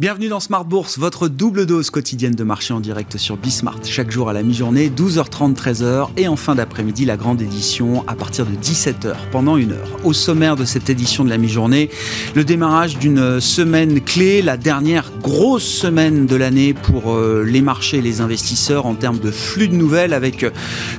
Bienvenue 0.00 0.28
dans 0.28 0.40
Smart 0.40 0.64
Bourse, 0.64 0.98
votre 0.98 1.28
double 1.28 1.66
dose 1.66 1.90
quotidienne 1.90 2.34
de 2.34 2.42
marché 2.42 2.72
en 2.72 2.80
direct 2.80 3.18
sur 3.18 3.36
Bismart. 3.36 3.80
Chaque 3.84 4.10
jour 4.10 4.30
à 4.30 4.32
la 4.32 4.42
mi-journée, 4.42 4.88
12h30, 4.88 5.54
13h 5.54 6.08
et 6.16 6.26
en 6.26 6.36
fin 6.36 6.54
d'après-midi, 6.54 7.04
la 7.04 7.18
grande 7.18 7.42
édition 7.42 8.02
à 8.08 8.14
partir 8.14 8.46
de 8.46 8.52
17h 8.52 9.14
pendant 9.30 9.58
une 9.58 9.72
heure. 9.72 9.98
Au 10.02 10.14
sommaire 10.14 10.56
de 10.56 10.64
cette 10.64 10.88
édition 10.88 11.22
de 11.22 11.28
la 11.28 11.36
mi-journée, 11.36 11.90
le 12.34 12.44
démarrage 12.44 12.96
d'une 12.96 13.42
semaine 13.42 14.00
clé, 14.00 14.40
la 14.40 14.56
dernière 14.56 15.12
grosse 15.20 15.68
semaine 15.68 16.24
de 16.24 16.34
l'année 16.34 16.72
pour 16.72 17.12
euh, 17.12 17.44
les 17.46 17.60
marchés 17.60 17.98
et 17.98 18.02
les 18.02 18.22
investisseurs 18.22 18.86
en 18.86 18.94
termes 18.94 19.18
de 19.18 19.30
flux 19.30 19.68
de 19.68 19.74
nouvelles 19.74 20.14
avec 20.14 20.46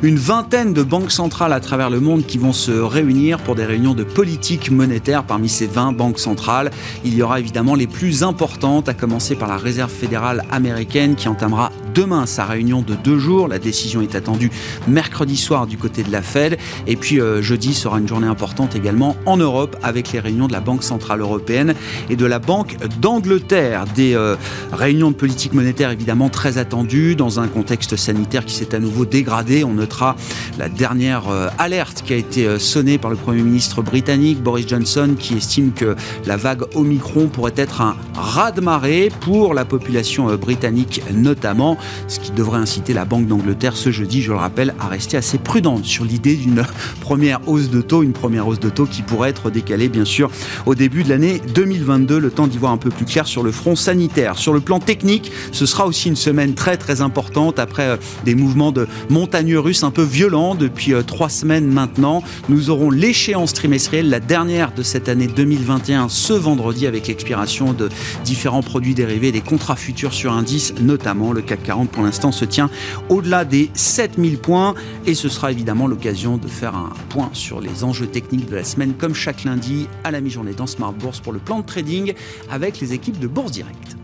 une 0.04 0.18
vingtaine 0.18 0.74
de 0.74 0.84
banques 0.84 1.12
centrales 1.12 1.54
à 1.54 1.60
travers 1.60 1.90
le 1.90 2.02
monde 2.02 2.28
qui 2.28 2.38
vont 2.38 2.54
se 2.54 2.70
réunir 2.70 3.40
pour 3.40 3.56
des 3.56 3.66
réunions 3.66 3.96
de 3.96 4.04
politique 4.04 4.70
monétaire. 4.70 5.24
Parmi 5.24 5.50
ces 5.50 5.66
20 5.66 5.94
banques 5.94 6.20
centrales, 6.20 6.70
il 7.04 7.16
y 7.16 7.24
aura 7.24 7.40
évidemment 7.40 7.74
les 7.74 7.88
plus 7.88 8.22
importantes 8.22 8.91
à 8.92 8.94
commencer 8.94 9.36
par 9.36 9.48
la 9.48 9.56
Réserve 9.56 9.90
fédérale 9.90 10.44
américaine 10.52 11.16
qui 11.16 11.30
entamera 11.30 11.72
demain 11.94 12.26
sa 12.26 12.44
réunion 12.44 12.82
de 12.82 12.94
deux 12.94 13.20
jours. 13.20 13.48
La 13.48 13.58
décision 13.58 14.02
est 14.02 14.16
attendue 14.16 14.52
mercredi 14.88 15.38
soir 15.38 15.66
du 15.66 15.78
côté 15.78 16.04
de 16.04 16.12
la 16.12 16.22
Fed. 16.22 16.58
Et 16.88 16.98
puis 16.98 17.22
euh, 17.22 17.42
jeudi 17.42 17.74
sera 17.74 18.00
une 18.00 18.08
journée 18.08 18.28
importante 18.28 18.76
également 18.76 19.16
en 19.26 19.38
Europe 19.38 19.78
avec 19.82 20.12
les 20.12 20.20
réunions 20.20 20.48
de 20.48 20.52
la 20.52 20.60
Banque 20.60 20.84
Centrale 20.84 21.22
Européenne 21.22 21.74
et 22.10 22.18
de 22.18 22.26
la 22.26 22.40
Banque 22.40 22.76
d'Angleterre. 23.00 23.86
Des 23.96 24.14
euh, 24.14 24.36
réunions 24.74 25.12
de 25.12 25.16
politique 25.16 25.54
monétaire 25.54 25.92
évidemment 25.92 26.28
très 26.28 26.58
attendues 26.58 27.16
dans 27.16 27.40
un 27.40 27.48
contexte 27.48 27.96
sanitaire 27.96 28.44
qui 28.44 28.56
s'est 28.56 28.76
à 28.76 28.80
nouveau 28.80 29.06
dégradé. 29.06 29.64
On 29.64 29.74
notera 29.74 30.18
la 30.60 30.68
dernière 30.68 31.30
euh, 31.30 31.48
alerte 31.58 32.04
qui 32.06 32.12
a 32.14 32.18
été 32.18 32.60
sonnée 32.60 32.98
par 32.98 33.10
le 33.10 33.18
Premier 33.18 33.42
ministre 33.42 33.82
britannique 33.82 34.44
Boris 34.44 34.68
Johnson 34.68 35.16
qui 35.18 35.38
estime 35.38 35.72
que 35.72 35.96
la 36.26 36.36
vague 36.36 36.64
Omicron 36.76 37.28
pourrait 37.28 37.54
être 37.56 37.80
un 37.80 37.96
raz-de-marée 38.16 38.81
pour 39.20 39.54
la 39.54 39.64
population 39.64 40.30
euh, 40.30 40.38
britannique 40.38 41.04
notamment, 41.14 41.78
ce 42.08 42.20
qui 42.20 42.32
devrait 42.32 42.60
inciter 42.60 42.94
la 42.94 43.06
Banque 43.06 43.28
d'Angleterre 43.28 43.78
ce 43.78 43.92
jeudi, 43.92 44.24
je 44.24 44.32
le 44.32 44.38
rappelle, 44.38 44.74
à 44.80 44.88
rester 44.88 45.18
assez 45.18 45.38
prudente 45.38 45.86
sur 45.86 46.04
l'idée 46.04 46.36
d'une 46.36 46.64
première 47.00 47.48
hausse 47.48 47.70
de 47.70 47.82
taux, 47.82 48.02
une 48.02 48.14
première 48.14 48.48
hausse 48.48 48.60
de 48.60 48.70
taux 48.70 48.86
qui 48.86 49.04
pourrait 49.04 49.30
être 49.30 49.52
décalée 49.52 49.88
bien 49.88 50.06
sûr 50.06 50.32
au 50.66 50.74
début 50.74 51.04
de 51.04 51.10
l'année 51.10 51.42
2022, 51.54 52.18
le 52.18 52.32
temps 52.32 52.48
d'y 52.48 52.58
voir 52.58 52.72
un 52.72 52.78
peu 52.78 52.90
plus 52.90 53.06
clair 53.06 53.28
sur 53.28 53.44
le 53.44 53.52
front 53.52 53.76
sanitaire. 53.76 54.38
Sur 54.38 54.54
le 54.54 54.62
plan 54.62 54.80
technique, 54.80 55.32
ce 55.52 55.68
sera 55.68 55.86
aussi 55.86 56.08
une 56.08 56.16
semaine 56.16 56.56
très 56.56 56.78
très 56.78 57.02
importante 57.02 57.60
après 57.60 57.88
euh, 57.88 57.98
des 58.26 58.34
mouvements 58.34 58.72
de 58.72 58.88
montagnes 59.10 59.58
russes 59.58 59.84
un 59.84 59.92
peu 59.92 60.04
violents 60.04 60.56
depuis 60.56 60.94
euh, 60.94 61.04
trois 61.04 61.30
semaines 61.30 61.68
maintenant. 61.68 62.24
Nous 62.50 62.72
aurons 62.72 62.90
l'échéance 62.90 63.54
trimestrielle, 63.54 64.10
la 64.10 64.20
dernière 64.20 64.74
de 64.74 64.82
cette 64.82 65.08
année 65.08 65.28
2021, 65.28 66.10
ce 66.10 66.34
vendredi 66.34 66.88
avec 66.88 67.08
l'expiration 67.08 67.74
de 67.74 67.90
différents 68.24 68.64
produits 68.72 68.94
dérivés, 68.94 69.34
des 69.34 69.42
contrats 69.42 69.76
futurs 69.76 70.14
sur 70.14 70.32
indice, 70.32 70.74
notamment 70.80 71.34
le 71.34 71.42
CAC 71.42 71.62
40 71.62 71.90
pour 71.90 72.04
l'instant 72.04 72.32
se 72.32 72.46
tient 72.46 72.70
au-delà 73.10 73.44
des 73.44 73.70
7000 73.74 74.38
points 74.38 74.76
et 75.06 75.14
ce 75.14 75.28
sera 75.28 75.52
évidemment 75.52 75.88
l'occasion 75.88 76.38
de 76.38 76.48
faire 76.48 76.74
un 76.74 76.94
point 77.10 77.30
sur 77.34 77.60
les 77.60 77.84
enjeux 77.84 78.08
techniques 78.08 78.50
de 78.50 78.56
la 78.56 78.64
semaine 78.64 78.94
comme 78.94 79.14
chaque 79.14 79.44
lundi 79.44 79.90
à 80.06 80.12
la 80.12 80.22
mi-journée 80.22 80.54
dans 80.54 80.68
Smart 80.68 80.94
Bourse 80.94 81.20
pour 81.20 81.34
le 81.34 81.40
plan 81.40 81.60
de 81.60 81.66
trading 81.66 82.14
avec 82.50 82.80
les 82.80 82.94
équipes 82.94 83.20
de 83.20 83.28
Bourse 83.28 83.52
Direct. 83.52 84.01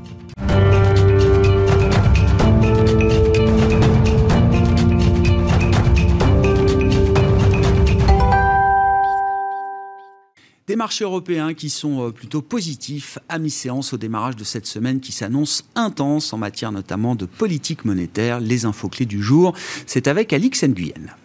Marchés 10.77 11.03
européens 11.03 11.53
qui 11.53 11.69
sont 11.69 12.07
euh, 12.07 12.11
plutôt 12.11 12.41
positifs 12.41 13.19
à 13.27 13.39
mi-séance 13.39 13.91
au 13.91 13.97
démarrage 13.97 14.37
de 14.37 14.45
cette 14.45 14.65
semaine 14.65 15.01
qui 15.01 15.11
s'annonce 15.11 15.65
intense 15.75 16.31
en 16.31 16.37
matière 16.37 16.71
notamment 16.71 17.15
de 17.15 17.25
politique 17.25 17.83
monétaire. 17.83 18.39
Les 18.39 18.63
infos 18.63 18.87
clés 18.87 19.05
du 19.05 19.21
jour, 19.21 19.53
c'est 19.85 20.07
avec 20.07 20.31
Alix 20.31 20.63
Nguyen. 20.63 21.15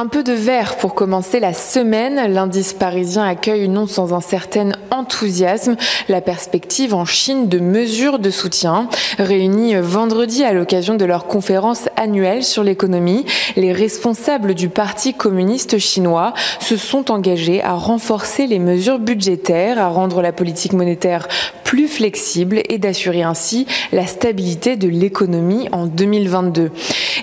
Un 0.00 0.06
peu 0.06 0.22
de 0.22 0.32
vert 0.32 0.78
pour 0.78 0.94
commencer 0.94 1.40
la 1.40 1.52
semaine. 1.52 2.32
L'indice 2.32 2.72
parisien 2.72 3.22
accueille 3.22 3.68
non 3.68 3.86
sans 3.86 4.14
un 4.14 4.22
certain 4.22 4.70
enthousiasme 4.90 5.76
la 6.08 6.22
perspective 6.22 6.94
en 6.94 7.04
Chine 7.04 7.48
de 7.48 7.58
mesures 7.58 8.18
de 8.18 8.30
soutien. 8.30 8.88
Réunis 9.18 9.74
vendredi 9.74 10.42
à 10.42 10.54
l'occasion 10.54 10.94
de 10.94 11.04
leur 11.04 11.26
conférence 11.26 11.90
annuelle 11.96 12.44
sur 12.44 12.64
l'économie, 12.64 13.26
les 13.56 13.74
responsables 13.74 14.54
du 14.54 14.70
Parti 14.70 15.12
communiste 15.12 15.76
chinois 15.76 16.32
se 16.60 16.78
sont 16.78 17.10
engagés 17.10 17.62
à 17.62 17.74
renforcer 17.74 18.46
les 18.46 18.58
mesures 18.58 19.00
budgétaires, 19.00 19.78
à 19.78 19.88
rendre 19.88 20.22
la 20.22 20.32
politique 20.32 20.72
monétaire 20.72 21.28
plus 21.70 21.86
flexible 21.86 22.62
et 22.68 22.78
d'assurer 22.78 23.22
ainsi 23.22 23.64
la 23.92 24.04
stabilité 24.04 24.74
de 24.74 24.88
l'économie 24.88 25.68
en 25.70 25.86
2022. 25.86 26.72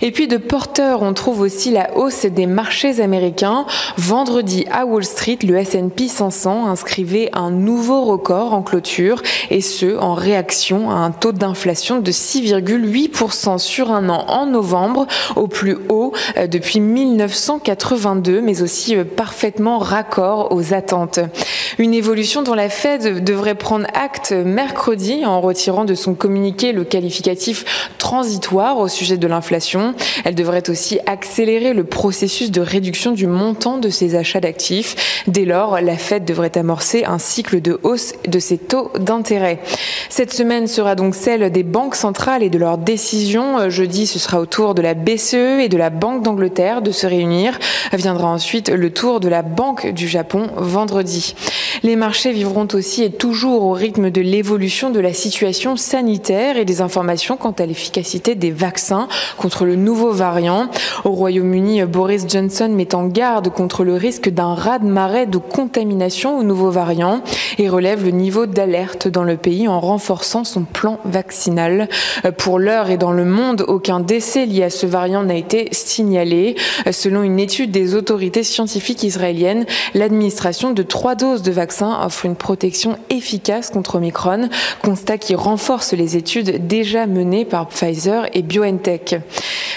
Et 0.01 0.11
puis 0.11 0.29
de 0.29 0.37
porteurs, 0.37 1.01
on 1.01 1.11
trouve 1.11 1.41
aussi 1.41 1.69
la 1.69 1.97
hausse 1.97 2.25
des 2.25 2.45
marchés 2.45 3.01
américains. 3.01 3.65
Vendredi 3.97 4.65
à 4.71 4.85
Wall 4.85 5.03
Street, 5.03 5.39
le 5.43 5.57
S&P 5.57 6.07
500 6.07 6.65
inscrivait 6.69 7.29
un 7.33 7.51
nouveau 7.51 8.03
record 8.03 8.53
en 8.53 8.61
clôture 8.61 9.21
et 9.49 9.59
ce 9.59 9.97
en 9.97 10.13
réaction 10.13 10.91
à 10.91 10.93
un 10.93 11.11
taux 11.11 11.33
d'inflation 11.33 11.99
de 11.99 12.11
6,8% 12.13 13.57
sur 13.57 13.91
un 13.91 14.07
an 14.07 14.27
en 14.29 14.45
novembre, 14.45 15.07
au 15.35 15.47
plus 15.47 15.77
haut 15.89 16.13
euh, 16.37 16.47
depuis 16.47 16.79
1982, 16.79 18.39
mais 18.39 18.61
aussi 18.61 18.95
euh, 18.95 19.03
parfaitement 19.03 19.77
raccord 19.77 20.53
aux 20.53 20.73
attentes. 20.73 21.19
Une 21.79 21.93
évolution 21.93 22.43
dont 22.43 22.53
la 22.53 22.69
Fed 22.69 23.25
devrait 23.25 23.55
prendre 23.55 23.87
acte 23.93 24.33
mercredi 24.43 25.25
en 25.25 25.41
retirant 25.41 25.85
de 25.85 25.95
son 25.95 26.13
communiqué 26.13 26.71
le 26.71 26.83
qualificatif 26.83 27.89
transitoire 27.97 28.77
au 28.77 28.87
sujet 28.87 29.17
de 29.17 29.27
l'inflation. 29.27 29.93
Elle 30.25 30.35
devrait 30.35 30.69
aussi 30.69 30.99
accélérer 31.05 31.73
le 31.73 31.83
processus 31.83 32.51
de 32.51 32.61
réduction 32.61 33.11
du 33.11 33.27
montant 33.27 33.77
de 33.77 33.89
ses 33.89 34.15
achats 34.15 34.39
d'actifs. 34.39 35.23
Dès 35.27 35.45
lors, 35.45 35.81
la 35.81 35.97
Fed 35.97 36.25
devrait 36.25 36.57
amorcer 36.57 37.05
un 37.05 37.17
cycle 37.19 37.61
de 37.61 37.79
hausse 37.83 38.13
de 38.27 38.39
ses 38.39 38.57
taux 38.57 38.91
d'intérêt. 38.99 39.59
Cette 40.09 40.33
semaine 40.33 40.67
sera 40.67 40.95
donc 40.95 41.15
celle 41.15 41.51
des 41.51 41.63
banques 41.63 41.95
centrales 41.95 42.43
et 42.43 42.49
de 42.49 42.57
leurs 42.57 42.77
décisions. 42.77 43.69
Jeudi, 43.69 44.07
ce 44.07 44.19
sera 44.19 44.39
au 44.39 44.45
tour 44.45 44.73
de 44.75 44.81
la 44.81 44.93
BCE 44.93 45.59
et 45.59 45.69
de 45.69 45.77
la 45.77 45.89
Banque 45.89 46.23
d'Angleterre 46.23 46.81
de 46.81 46.91
se 46.91 47.07
réunir. 47.07 47.57
Viendra 47.93 48.27
ensuite 48.27 48.69
le 48.69 48.91
tour 48.91 49.19
de 49.19 49.27
la 49.27 49.41
Banque 49.41 49.87
du 49.87 50.07
Japon 50.07 50.47
vendredi. 50.55 51.35
Les 51.83 51.95
marchés 51.95 52.31
vivront 52.31 52.67
aussi 52.73 53.03
et 53.03 53.11
toujours 53.11 53.63
au 53.63 53.73
rythme 53.73 54.09
de 54.09 54.21
l'évolution 54.31 54.89
de 54.89 54.99
la 54.99 55.13
situation 55.13 55.77
sanitaire 55.77 56.57
et 56.57 56.65
des 56.65 56.81
informations 56.81 57.37
quant 57.37 57.51
à 57.51 57.65
l'efficacité 57.65 58.35
des 58.35 58.51
vaccins 58.51 59.07
contre 59.37 59.65
le 59.65 59.75
nouveau 59.75 60.11
variant. 60.11 60.69
Au 61.05 61.11
Royaume-Uni, 61.11 61.83
Boris 61.85 62.25
Johnson 62.27 62.69
met 62.69 62.93
en 62.93 63.07
garde 63.07 63.49
contre 63.49 63.85
le 63.85 63.95
risque 63.95 64.29
d'un 64.29 64.53
raz-de-marée 64.53 65.27
de 65.27 65.37
contamination 65.37 66.37
au 66.37 66.43
nouveau 66.43 66.71
variant 66.71 67.21
et 67.57 67.69
relève 67.69 68.03
le 68.03 68.11
niveau 68.11 68.45
d'alerte 68.45 69.07
dans 69.07 69.23
le 69.23 69.37
pays 69.37 69.67
en 69.67 69.79
renforçant 69.79 70.43
son 70.43 70.63
plan 70.63 70.99
vaccinal. 71.05 71.87
Pour 72.37 72.59
l'heure 72.59 72.89
et 72.89 72.97
dans 72.97 73.13
le 73.13 73.25
monde, 73.25 73.63
aucun 73.67 74.01
décès 74.01 74.45
lié 74.45 74.63
à 74.63 74.69
ce 74.69 74.85
variant 74.85 75.23
n'a 75.23 75.35
été 75.35 75.69
signalé. 75.71 76.55
Selon 76.91 77.23
une 77.23 77.39
étude 77.39 77.71
des 77.71 77.95
autorités 77.95 78.43
scientifiques 78.43 79.03
israéliennes, 79.03 79.65
l'administration 79.93 80.71
de 80.71 80.83
trois 80.83 81.15
doses 81.15 81.43
de 81.43 81.51
vaccin 81.51 81.97
offre 82.03 82.25
une 82.25 82.35
protection 82.35 82.97
efficace 83.09 83.69
contre 83.69 83.95
Omicron, 83.95 84.16
constat 84.81 85.17
qui 85.17 85.35
renforce 85.35 85.93
les 85.93 86.17
études 86.17 86.67
déjà 86.67 87.05
menées 87.07 87.45
par 87.45 87.67
Pfizer 87.67 88.27
et 88.33 88.41
BioNTech. 88.41 89.15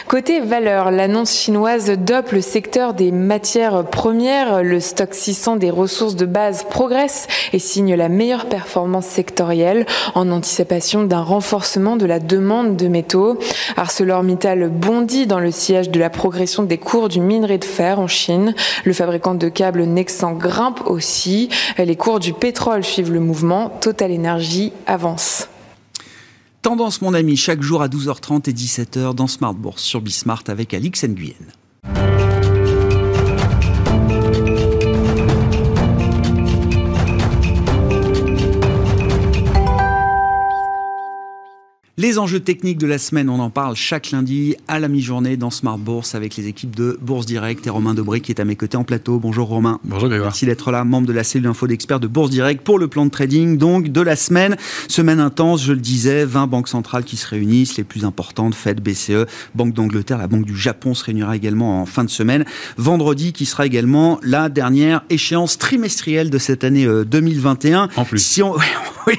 Côté 0.08 0.40
valeur, 0.40 0.90
l'annonce 0.90 1.32
chinoise 1.32 1.90
dope 1.90 2.32
le 2.32 2.40
secteur 2.40 2.94
des 2.94 3.12
matières 3.12 3.84
premières. 3.84 4.62
Le 4.62 4.80
stock 4.80 5.15
600 5.15 5.56
des 5.56 5.70
ressources 5.70 6.16
de 6.16 6.26
base 6.26 6.65
progresse 6.65 7.28
et 7.53 7.59
signe 7.59 7.94
la 7.94 8.09
meilleure 8.09 8.47
performance 8.47 9.06
sectorielle 9.06 9.86
en 10.15 10.30
anticipation 10.32 11.04
d'un 11.04 11.22
renforcement 11.22 11.97
de 11.97 12.06
la 12.06 12.18
demande 12.18 12.76
de 12.76 12.88
métaux. 12.88 13.38
ArcelorMittal 13.76 14.68
bondit 14.68 15.26
dans 15.26 15.38
le 15.38 15.53
sillage 15.53 15.91
de 15.91 16.00
la 16.00 16.10
progression 16.10 16.65
des 16.65 16.78
cours 16.78 17.09
du 17.09 17.20
minerai 17.20 17.59
de 17.59 17.65
fer 17.65 18.00
en 18.00 18.09
Chine. 18.09 18.54
Le 18.84 18.92
fabricant 18.92 19.34
de 19.34 19.48
câbles 19.48 19.84
Nexan 19.84 20.32
grimpe 20.32 20.80
aussi. 20.86 21.50
Les 21.78 21.97
cours 21.97 22.18
du 22.18 22.32
pétrole 22.32 22.84
suivent 22.84 23.12
le 23.12 23.20
mouvement. 23.20 23.70
Total 23.80 24.10
Tendance, 26.62 27.00
mon 27.00 27.15
ami, 27.15 27.36
chaque 27.36 27.62
jour 27.62 27.82
à 27.82 27.88
12h30 27.88 28.50
et 28.50 28.53
17h 28.53 29.15
dans 29.15 29.27
Smart 29.27 29.54
Bourse 29.54 29.82
sur 29.82 30.00
Bismart 30.00 30.44
avec 30.48 30.74
Alix 30.74 31.04
Nguyen. 31.04 31.34
Les 42.00 42.18
enjeux 42.18 42.41
techniques 42.41 42.78
de 42.78 42.86
la 42.86 42.97
semaine, 42.97 43.28
on 43.28 43.41
en 43.41 43.50
parle 43.50 43.76
chaque 43.76 44.10
lundi 44.10 44.56
à 44.68 44.80
la 44.80 44.88
mi-journée 44.88 45.36
dans 45.36 45.50
Smart 45.50 45.76
Bourse 45.76 46.14
avec 46.14 46.34
les 46.38 46.48
équipes 46.48 46.74
de 46.74 46.98
Bourse 47.02 47.26
Direct 47.26 47.66
et 47.66 47.68
Romain 47.68 47.92
Dobré 47.92 48.22
qui 48.22 48.32
est 48.32 48.41
à 48.41 48.47
mes 48.47 48.56
côtés 48.56 48.78
en 48.78 48.84
plateau. 48.84 49.18
Bonjour 49.18 49.48
Romain. 49.48 49.80
Bonjour 49.84 50.08
Grégoire. 50.08 50.28
Merci 50.28 50.47
d'être 50.47 50.70
là, 50.70 50.82
membre 50.84 51.06
de 51.06 51.12
la 51.12 51.24
cellule 51.24 51.48
info 51.48 51.66
d'experts 51.66 52.00
de 52.00 52.06
Bourse 52.06 52.30
Direct 52.30 52.64
pour 52.64 52.78
le 52.78 52.88
plan 52.88 53.04
de 53.04 53.10
trading 53.10 53.58
donc 53.58 53.88
de 53.88 54.00
la 54.00 54.16
semaine. 54.16 54.56
Semaine 54.88 55.20
intense, 55.20 55.62
je 55.62 55.74
le 55.74 55.80
disais, 55.80 56.24
20 56.24 56.47
banques 56.47 56.68
centrales 56.68 57.04
qui 57.04 57.18
se 57.18 57.28
réunissent, 57.28 57.76
les 57.76 57.84
plus 57.84 58.06
importantes, 58.06 58.54
Fed, 58.54 58.80
BCE, 58.80 59.26
Banque 59.54 59.74
d'Angleterre, 59.74 60.16
la 60.16 60.26
Banque 60.26 60.46
du 60.46 60.56
Japon 60.56 60.94
se 60.94 61.04
réunira 61.04 61.36
également 61.36 61.82
en 61.82 61.84
fin 61.84 62.04
de 62.04 62.08
semaine. 62.08 62.46
Vendredi 62.78 63.34
qui 63.34 63.44
sera 63.44 63.66
également 63.66 64.18
la 64.22 64.48
dernière 64.48 65.04
échéance 65.10 65.58
trimestrielle 65.58 66.30
de 66.30 66.38
cette 66.38 66.64
année 66.64 66.86
2021. 66.86 67.91
En 67.94 68.04
plus. 68.06 68.24
Si 68.24 68.42
on... 68.42 68.54
oui 69.06 69.18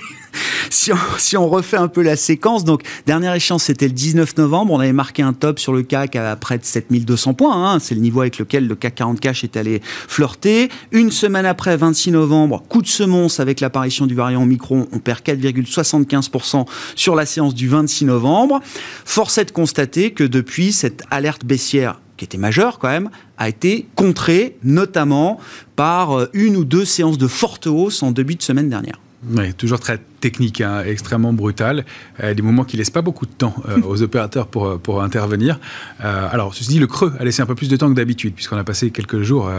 si 1.17 1.37
on, 1.37 1.49
refait 1.49 1.77
un 1.77 1.89
peu 1.89 2.01
la 2.01 2.15
séquence, 2.15 2.63
donc 2.63 2.83
dernière 3.05 3.33
échéance 3.33 3.63
c'était 3.63 3.87
le 3.87 3.93
19 3.93 4.37
novembre, 4.37 4.73
on 4.73 4.79
avait 4.79 4.93
marqué 4.93 5.21
un 5.21 5.33
top 5.33 5.59
sur 5.59 5.73
le 5.73 5.83
CAC 5.83 6.15
à 6.15 6.35
près 6.37 6.57
de 6.57 6.63
7200 6.63 7.33
points, 7.33 7.73
hein. 7.73 7.79
c'est 7.79 7.93
le 7.93 8.01
niveau 8.01 8.21
avec 8.21 8.39
lequel 8.39 8.67
le 8.67 8.75
CAC 8.75 8.95
40 8.95 9.19
cash 9.19 9.43
est 9.43 9.57
allé 9.57 9.81
flirter. 9.83 10.69
Une 10.91 11.11
semaine 11.11 11.45
après, 11.45 11.75
26 11.75 12.11
novembre, 12.11 12.63
coup 12.69 12.81
de 12.81 12.87
semonce 12.87 13.39
avec 13.39 13.59
l'apparition 13.59 14.05
du 14.05 14.15
variant 14.15 14.43
Omicron, 14.43 14.87
on 14.93 14.99
perd 14.99 15.19
4,75% 15.19 16.65
sur 16.95 17.15
la 17.15 17.25
séance 17.25 17.53
du 17.53 17.67
26 17.67 18.05
novembre. 18.05 18.61
Force 19.05 19.37
est 19.37 19.45
de 19.45 19.51
constater 19.51 20.11
que 20.11 20.23
depuis 20.23 20.71
cette 20.71 21.03
alerte 21.11 21.45
baissière 21.45 21.99
qui 22.15 22.25
était 22.25 22.37
majeure 22.37 22.77
quand 22.77 22.89
même, 22.89 23.09
a 23.39 23.49
été 23.49 23.87
contrée 23.95 24.55
notamment 24.63 25.39
par 25.75 26.19
euh, 26.19 26.29
une 26.33 26.55
ou 26.55 26.63
deux 26.63 26.85
séances 26.85 27.17
de 27.17 27.27
forte 27.27 27.65
hausse 27.65 28.03
en 28.03 28.11
début 28.11 28.35
de 28.35 28.43
semaine 28.43 28.69
dernière. 28.69 28.99
Oui, 29.27 29.55
toujours 29.55 29.79
très 29.79 29.99
technique, 30.21 30.61
hein, 30.61 30.83
extrêmement 30.85 31.33
brutal, 31.33 31.83
euh, 32.23 32.33
des 32.33 32.41
moments 32.41 32.63
qui 32.63 32.77
laissent 32.77 32.91
pas 32.91 33.01
beaucoup 33.01 33.25
de 33.25 33.31
temps 33.31 33.55
euh, 33.67 33.81
aux 33.83 34.01
opérateurs 34.01 34.47
pour, 34.47 34.65
euh, 34.65 34.77
pour 34.77 35.01
intervenir. 35.01 35.59
alors, 35.99 36.53
ceci 36.53 36.69
dit, 36.69 36.79
le 36.79 36.87
creux 36.87 37.13
a 37.19 37.25
laissé 37.25 37.41
un 37.41 37.45
peu 37.45 37.55
plus 37.55 37.67
de 37.67 37.75
temps 37.75 37.89
que 37.89 37.95
d'habitude, 37.95 38.33
puisqu'on 38.33 38.57
a 38.57 38.63
passé 38.63 38.91
quelques 38.91 39.21
jours, 39.21 39.49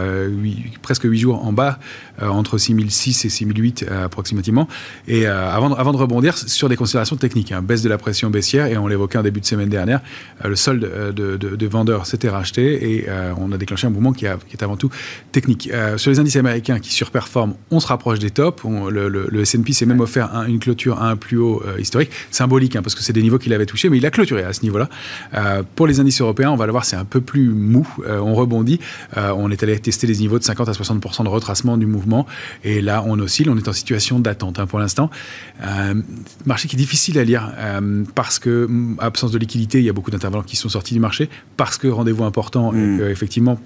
presque 0.81 1.03
8 1.03 1.17
jours 1.17 1.45
en 1.45 1.51
bas, 1.51 1.79
entre 2.21 2.57
6006 2.57 3.25
et 3.25 3.29
6008 3.29 3.85
approximativement, 4.03 4.67
et 5.07 5.25
avant, 5.27 5.69
de, 5.69 5.75
avant 5.75 5.91
de 5.91 5.97
rebondir 5.97 6.37
sur 6.37 6.69
des 6.69 6.77
considérations 6.77 7.17
techniques, 7.17 7.51
hein, 7.51 7.61
baisse 7.61 7.81
de 7.81 7.89
la 7.89 7.97
pression 7.97 8.29
baissière, 8.29 8.67
et 8.67 8.77
on 8.77 8.87
l'évoquait 8.87 9.17
en 9.17 9.23
début 9.23 9.41
de 9.41 9.45
semaine 9.45 9.69
dernière, 9.69 10.01
le 10.43 10.55
solde 10.55 11.13
de, 11.13 11.35
de, 11.37 11.67
vendeurs 11.67 12.05
s'était 12.05 12.29
racheté, 12.29 12.95
et 12.95 13.05
on 13.37 13.51
a 13.51 13.57
déclenché 13.57 13.87
un 13.87 13.89
mouvement 13.89 14.13
qui, 14.13 14.25
qui 14.47 14.55
est 14.57 14.63
avant 14.63 14.77
tout 14.77 14.89
technique. 15.31 15.69
sur 15.97 16.11
les 16.11 16.19
indices 16.19 16.37
américains 16.37 16.79
qui 16.79 16.93
surperforment, 16.93 17.55
on 17.71 17.79
se 17.79 17.87
rapproche 17.87 18.19
des 18.19 18.31
tops, 18.31 18.63
le, 18.63 19.09
le, 19.09 19.27
le 19.29 19.41
S&P 19.41 19.73
s'est 19.73 19.85
même 19.85 19.99
offert 19.99 20.33
un, 20.33 20.45
une 20.45 20.52
clôture 20.59 21.01
à 21.01 21.09
un 21.09 21.15
plus 21.15 21.37
haut 21.37 21.61
euh, 21.65 21.79
historique, 21.79 22.11
symbolique, 22.31 22.75
hein, 22.75 22.81
parce 22.81 22.95
que 22.95 23.01
c'est 23.01 23.13
des 23.13 23.21
niveaux 23.21 23.37
qu'il 23.37 23.53
avait 23.53 23.65
touchés, 23.65 23.89
mais 23.89 23.97
il 23.97 24.05
a 24.05 24.11
clôturé 24.11 24.43
à 24.43 24.53
ce 24.53 24.61
niveau-là. 24.63 24.89
Euh, 25.33 25.63
pour 25.75 25.87
les 25.87 25.99
indices 25.99 26.21
européens, 26.21 26.51
on 26.51 26.55
va 26.55 26.65
le 26.65 26.71
voir, 26.71 26.85
c'est 26.85 26.95
un 26.95 27.05
peu 27.05 27.21
plus 27.21 27.49
mou, 27.49 27.87
euh, 28.05 28.19
on 28.19 28.33
rebondit, 28.33 28.79
on 29.15 29.51
est 29.51 29.63
allé 29.63 29.77
tester 29.79 30.07
les 30.07 30.17
niveaux 30.17 30.39
de 30.39 30.43
50 30.43 30.69
à 30.69 30.71
60% 30.71 31.23
de 31.23 31.29
retracement 31.29 31.77
du 31.77 31.85
mouvement, 31.85 32.25
et 32.63 32.81
là, 32.81 33.03
on 33.05 33.19
oscille, 33.19 33.49
on 33.49 33.57
est 33.57 33.67
en 33.67 33.73
situation 33.73 34.19
d'attente 34.19 34.59
hein, 34.59 34.67
pour 34.67 34.79
l'instant. 34.79 35.09
marché 36.45 36.67
qui 36.67 36.75
est 36.75 36.77
difficile 36.77 37.17
à 37.19 37.23
lire, 37.23 37.51
parce 38.15 38.39
que, 38.39 38.69
absence 38.99 39.31
de 39.31 39.37
liquidité, 39.37 39.79
il 39.79 39.85
y 39.85 39.89
a 39.89 39.93
beaucoup 39.93 40.11
d'intervenants 40.11 40.43
qui 40.43 40.55
sont 40.55 40.69
sortis 40.69 40.93
du 40.93 40.99
marché, 40.99 41.29
parce 41.57 41.77
que 41.77 41.87
rendez-vous 41.87 42.23
important, 42.23 42.73
et 42.73 42.77
mm. 42.77 43.01
effectivement, 43.09 43.59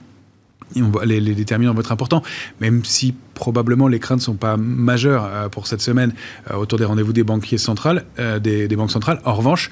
les, 0.75 1.35
déterminants 1.35 1.73
vont 1.73 1.79
être 1.79 1.91
importants, 1.91 2.23
même 2.61 2.83
si 2.83 3.13
probablement 3.33 3.87
les 3.87 3.99
craintes 3.99 4.19
ne 4.19 4.23
sont 4.23 4.33
pas 4.33 4.57
majeures 4.57 5.25
euh, 5.25 5.47
pour 5.47 5.67
cette 5.67 5.81
semaine 5.81 6.11
euh, 6.49 6.55
autour 6.55 6.79
des 6.79 6.85
rendez-vous 6.85 7.13
des 7.13 7.23
banquiers 7.23 7.59
centrales, 7.59 8.03
euh, 8.19 8.39
des, 8.39 8.67
banques 8.75 8.91
centrales. 8.91 9.19
En 9.25 9.33
revanche, 9.33 9.69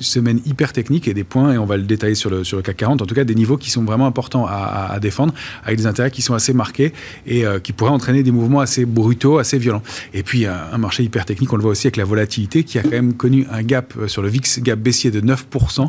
semaine 0.00 0.40
hyper 0.46 0.72
technique 0.72 1.06
et 1.06 1.14
des 1.14 1.24
points, 1.24 1.52
et 1.52 1.58
on 1.58 1.66
va 1.66 1.76
le 1.76 1.84
détailler 1.84 2.14
sur 2.14 2.30
le, 2.30 2.42
CAC 2.42 2.76
40, 2.76 3.02
en 3.02 3.06
tout 3.06 3.14
cas 3.14 3.24
des 3.24 3.34
niveaux 3.34 3.56
qui 3.56 3.70
sont 3.70 3.84
vraiment 3.84 4.06
importants 4.06 4.46
à, 4.46 4.98
défendre, 5.00 5.32
avec 5.64 5.78
des 5.78 5.86
intérêts 5.86 6.10
qui 6.10 6.22
sont 6.22 6.34
assez 6.34 6.52
marqués 6.52 6.92
et 7.26 7.44
qui 7.62 7.72
pourraient 7.72 7.90
entraîner 7.90 8.22
des 8.22 8.32
mouvements 8.32 8.60
assez 8.60 8.84
brutaux, 8.84 9.38
assez 9.38 9.58
violents. 9.58 9.82
Et 10.12 10.22
puis 10.22 10.46
un 10.46 10.78
marché 10.78 11.04
hyper 11.04 11.24
technique, 11.24 11.52
on 11.52 11.56
le 11.56 11.62
voit 11.62 11.70
aussi 11.70 11.86
avec 11.86 11.96
la 11.96 12.04
volatilité 12.04 12.64
qui 12.64 12.78
a 12.78 12.82
quand 12.82 12.90
même 12.90 13.14
connu 13.14 13.46
un 13.52 13.62
gap 13.62 13.94
sur 14.06 14.22
le 14.22 14.28
VIX, 14.28 14.60
gap 14.60 14.78
baissier 14.78 15.10
de 15.12 15.20
9% 15.20 15.88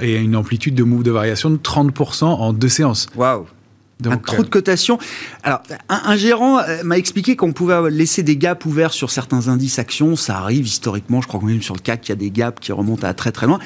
et 0.00 0.16
une 0.16 0.36
amplitude 0.36 0.74
de 0.74 0.82
de 0.82 1.10
variation 1.10 1.50
de 1.50 1.56
30% 1.56 2.24
en 2.24 2.52
deux 2.52 2.68
séances. 2.68 3.01
Wow. 3.14 3.48
Waouh 4.08 4.14
un 4.14 4.18
trou 4.18 4.42
de 4.42 4.48
cotation. 4.48 4.98
Alors, 5.42 5.62
un, 5.88 6.16
gérant 6.16 6.58
euh, 6.58 6.82
m'a 6.84 6.98
expliqué 6.98 7.36
qu'on 7.36 7.52
pouvait 7.52 7.90
laisser 7.90 8.22
des 8.22 8.36
gaps 8.36 8.64
ouverts 8.66 8.92
sur 8.92 9.10
certains 9.10 9.48
indices 9.48 9.78
actions. 9.78 10.16
Ça 10.16 10.38
arrive 10.38 10.66
historiquement. 10.66 11.20
Je 11.20 11.28
crois 11.28 11.40
que 11.40 11.46
même 11.46 11.62
sur 11.62 11.74
le 11.74 11.80
CAC, 11.80 12.08
il 12.08 12.10
y 12.10 12.12
a 12.12 12.16
des 12.16 12.30
gaps 12.30 12.58
qui 12.60 12.72
remontent 12.72 13.06
à 13.06 13.14
très 13.14 13.32
très 13.32 13.46
loin. 13.46 13.58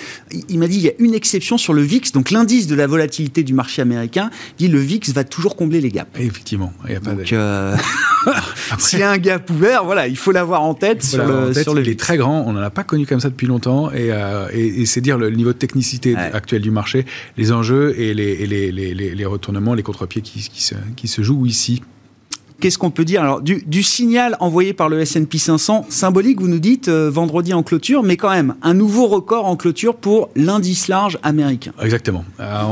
Il, 0.48 0.58
m'a 0.58 0.68
dit 0.68 0.76
il 0.76 0.82
y 0.82 0.88
a 0.88 0.94
une 0.98 1.14
exception 1.14 1.58
sur 1.58 1.72
le 1.72 1.82
VIX, 1.82 2.12
donc 2.12 2.30
l'indice 2.30 2.66
de 2.66 2.74
la 2.74 2.86
volatilité 2.86 3.42
du 3.42 3.54
marché 3.54 3.82
américain. 3.82 4.30
Il 4.58 4.66
dit 4.66 4.72
le 4.72 4.78
VIX 4.78 5.12
va 5.12 5.24
toujours 5.24 5.56
combler 5.56 5.80
les 5.80 5.90
gaps. 5.90 6.10
effectivement, 6.18 6.72
il 6.86 6.92
y 6.92 6.96
a 6.96 7.00
pas 7.00 7.14
donc, 7.14 7.32
euh, 7.32 7.76
S'il 8.78 8.98
y 8.98 9.02
a 9.02 9.10
un 9.10 9.18
gap 9.18 9.48
ouvert, 9.50 9.84
voilà, 9.84 10.08
il 10.08 10.16
faut 10.16 10.32
l'avoir 10.32 10.62
en 10.62 10.74
tête 10.74 11.02
sur 11.02 11.24
le, 11.24 11.54
sur 11.54 11.74
le 11.74 11.82
Il 11.82 11.88
est 11.88 11.98
très 11.98 12.16
grand. 12.16 12.44
On 12.46 12.52
n'en 12.52 12.60
a 12.60 12.70
pas 12.70 12.84
connu 12.84 13.06
comme 13.06 13.20
ça 13.20 13.28
depuis 13.28 13.46
longtemps, 13.46 13.90
et, 13.92 14.10
euh, 14.10 14.48
et, 14.52 14.86
c'est 14.86 15.00
dire 15.00 15.18
le 15.18 15.30
niveau 15.30 15.52
de 15.52 15.58
technicité 15.58 16.16
actuel 16.16 16.62
du 16.62 16.70
marché, 16.70 17.06
les 17.36 17.52
enjeux 17.52 17.94
et 17.98 18.14
les, 18.14 18.46
les, 18.46 18.72
les, 18.72 18.94
les 18.94 19.26
retournements, 19.26 19.74
les 19.74 19.82
contre-pieds 19.82 20.22
qui, 20.30 21.08
se, 21.08 21.22
jouent 21.22 21.46
ici 21.46 21.82
Qu'est-ce 22.58 22.78
qu'on 22.78 22.90
peut 22.90 23.04
dire 23.04 23.20
Alors, 23.20 23.42
du, 23.42 23.82
signal 23.82 24.34
envoyé 24.40 24.72
par 24.72 24.88
le 24.88 24.98
S&P 25.00 25.36
500, 25.36 25.84
symbolique, 25.90 26.40
vous 26.40 26.48
nous 26.48 26.58
dites, 26.58 26.88
euh, 26.88 27.10
vendredi 27.10 27.52
en 27.52 27.62
clôture, 27.62 28.02
mais 28.02 28.16
quand 28.16 28.30
même, 28.30 28.54
un 28.62 28.72
nouveau 28.72 29.08
record 29.08 29.44
en 29.44 29.56
clôture 29.56 29.94
pour 29.94 30.30
l'indice 30.36 30.88
large 30.88 31.18
américain. 31.22 31.72
Exactement. 31.82 32.24
Euh, 32.40 32.62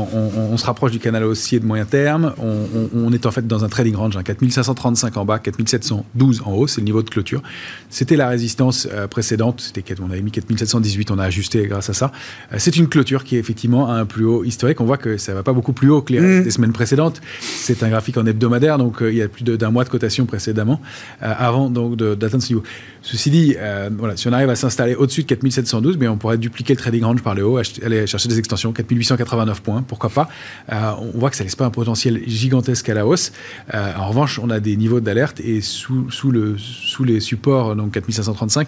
on, 0.51 0.57
se 0.57 0.65
rapproche 0.65 0.91
du 0.91 0.97
canal 0.97 1.23
haussier 1.23 1.59
de 1.59 1.65
moyen 1.67 1.85
terme. 1.85 2.33
On, 2.39 3.11
est 3.13 3.27
en 3.27 3.31
fait 3.31 3.45
dans 3.45 3.63
un 3.63 3.69
trading 3.69 3.95
range, 3.95 4.17
4535 4.23 5.17
en 5.17 5.25
bas, 5.25 5.37
4712 5.37 6.41
en 6.45 6.53
haut, 6.53 6.65
c'est 6.65 6.81
le 6.81 6.85
niveau 6.85 7.03
de 7.03 7.09
clôture. 7.09 7.43
C'était 7.91 8.15
la 8.15 8.27
résistance 8.27 8.87
euh, 8.91 9.07
précédente, 9.07 9.61
c'était 9.61 9.83
on 10.01 10.09
avait 10.09 10.21
mis 10.21 10.31
4718, 10.31 11.11
on 11.11 11.19
a 11.19 11.25
ajusté 11.25 11.67
grâce 11.67 11.91
à 11.91 11.93
ça. 11.93 12.11
c'est 12.57 12.75
une 12.75 12.87
clôture 12.87 13.23
qui 13.23 13.35
est 13.35 13.39
effectivement 13.39 13.87
à 13.89 13.93
un 13.93 14.05
plus 14.05 14.25
haut 14.25 14.43
historique. 14.43 14.81
On 14.81 14.85
voit 14.85 14.97
que 14.97 15.17
ça 15.17 15.33
ne 15.33 15.37
va 15.37 15.43
pas 15.43 15.53
beaucoup 15.53 15.73
plus 15.73 15.89
haut 15.89 16.01
que 16.01 16.13
les, 16.13 16.19
mmh. 16.19 16.49
semaines 16.49 16.73
précédentes. 16.73 17.21
C'est 17.39 17.83
un 17.83 17.89
graphique 17.89 18.17
en 18.17 18.25
hebdomadaire, 18.25 18.79
donc 18.79 18.97
il 19.01 19.15
y 19.15 19.21
a 19.21 19.27
plus 19.27 19.43
d'un 19.43 19.74
mois 19.75 19.83
de 19.83 19.89
cotation 19.89 20.25
précédemment, 20.25 20.79
euh, 21.21 21.33
avant 21.37 21.69
donc 21.69 21.97
d'atteindre 21.97 22.43
ce 22.43 22.49
niveau. 22.53 22.63
Ceci 23.05 23.29
dit, 23.29 23.55
euh, 23.57 23.89
voilà, 23.95 24.17
si 24.17 24.27
on 24.27 24.33
arrive 24.33 24.49
à 24.49 24.55
s'installer 24.55 24.95
au-dessus 24.95 25.23
de 25.23 25.27
4712, 25.27 25.97
mais 25.97 26.07
on 26.07 26.17
pourrait 26.17 26.37
dupliquer 26.37 26.73
le 26.73 26.79
trading 26.79 27.03
range 27.03 27.21
par 27.21 27.35
le 27.35 27.45
haut, 27.45 27.57
aller 27.57 28.07
chercher 28.07 28.29
des 28.29 28.39
extensions, 28.39 28.73
4889 28.73 29.61
points, 29.61 29.83
pourquoi 29.83 30.09
pas. 30.09 30.27
Euh, 30.71 30.91
on 31.13 31.19
voit 31.19 31.29
que 31.29 31.35
ça 31.35 31.43
laisse 31.43 31.55
pas 31.55 31.65
un 31.65 31.69
potentiel 31.69 32.21
gigantesque 32.27 32.89
à 32.89 32.93
la 32.93 33.05
hausse. 33.05 33.31
en 33.73 34.07
revanche, 34.07 34.39
on 34.39 34.49
a 34.49 34.59
des 34.59 34.75
niveaux 34.75 34.99
d'alerte 34.99 35.39
et 35.39 35.61
sous, 35.61 36.09
sous, 36.09 36.31
le, 36.31 36.57
sous 36.57 37.03
les 37.03 37.19
supports, 37.19 37.75
donc 37.75 37.93
4535, 37.93 38.67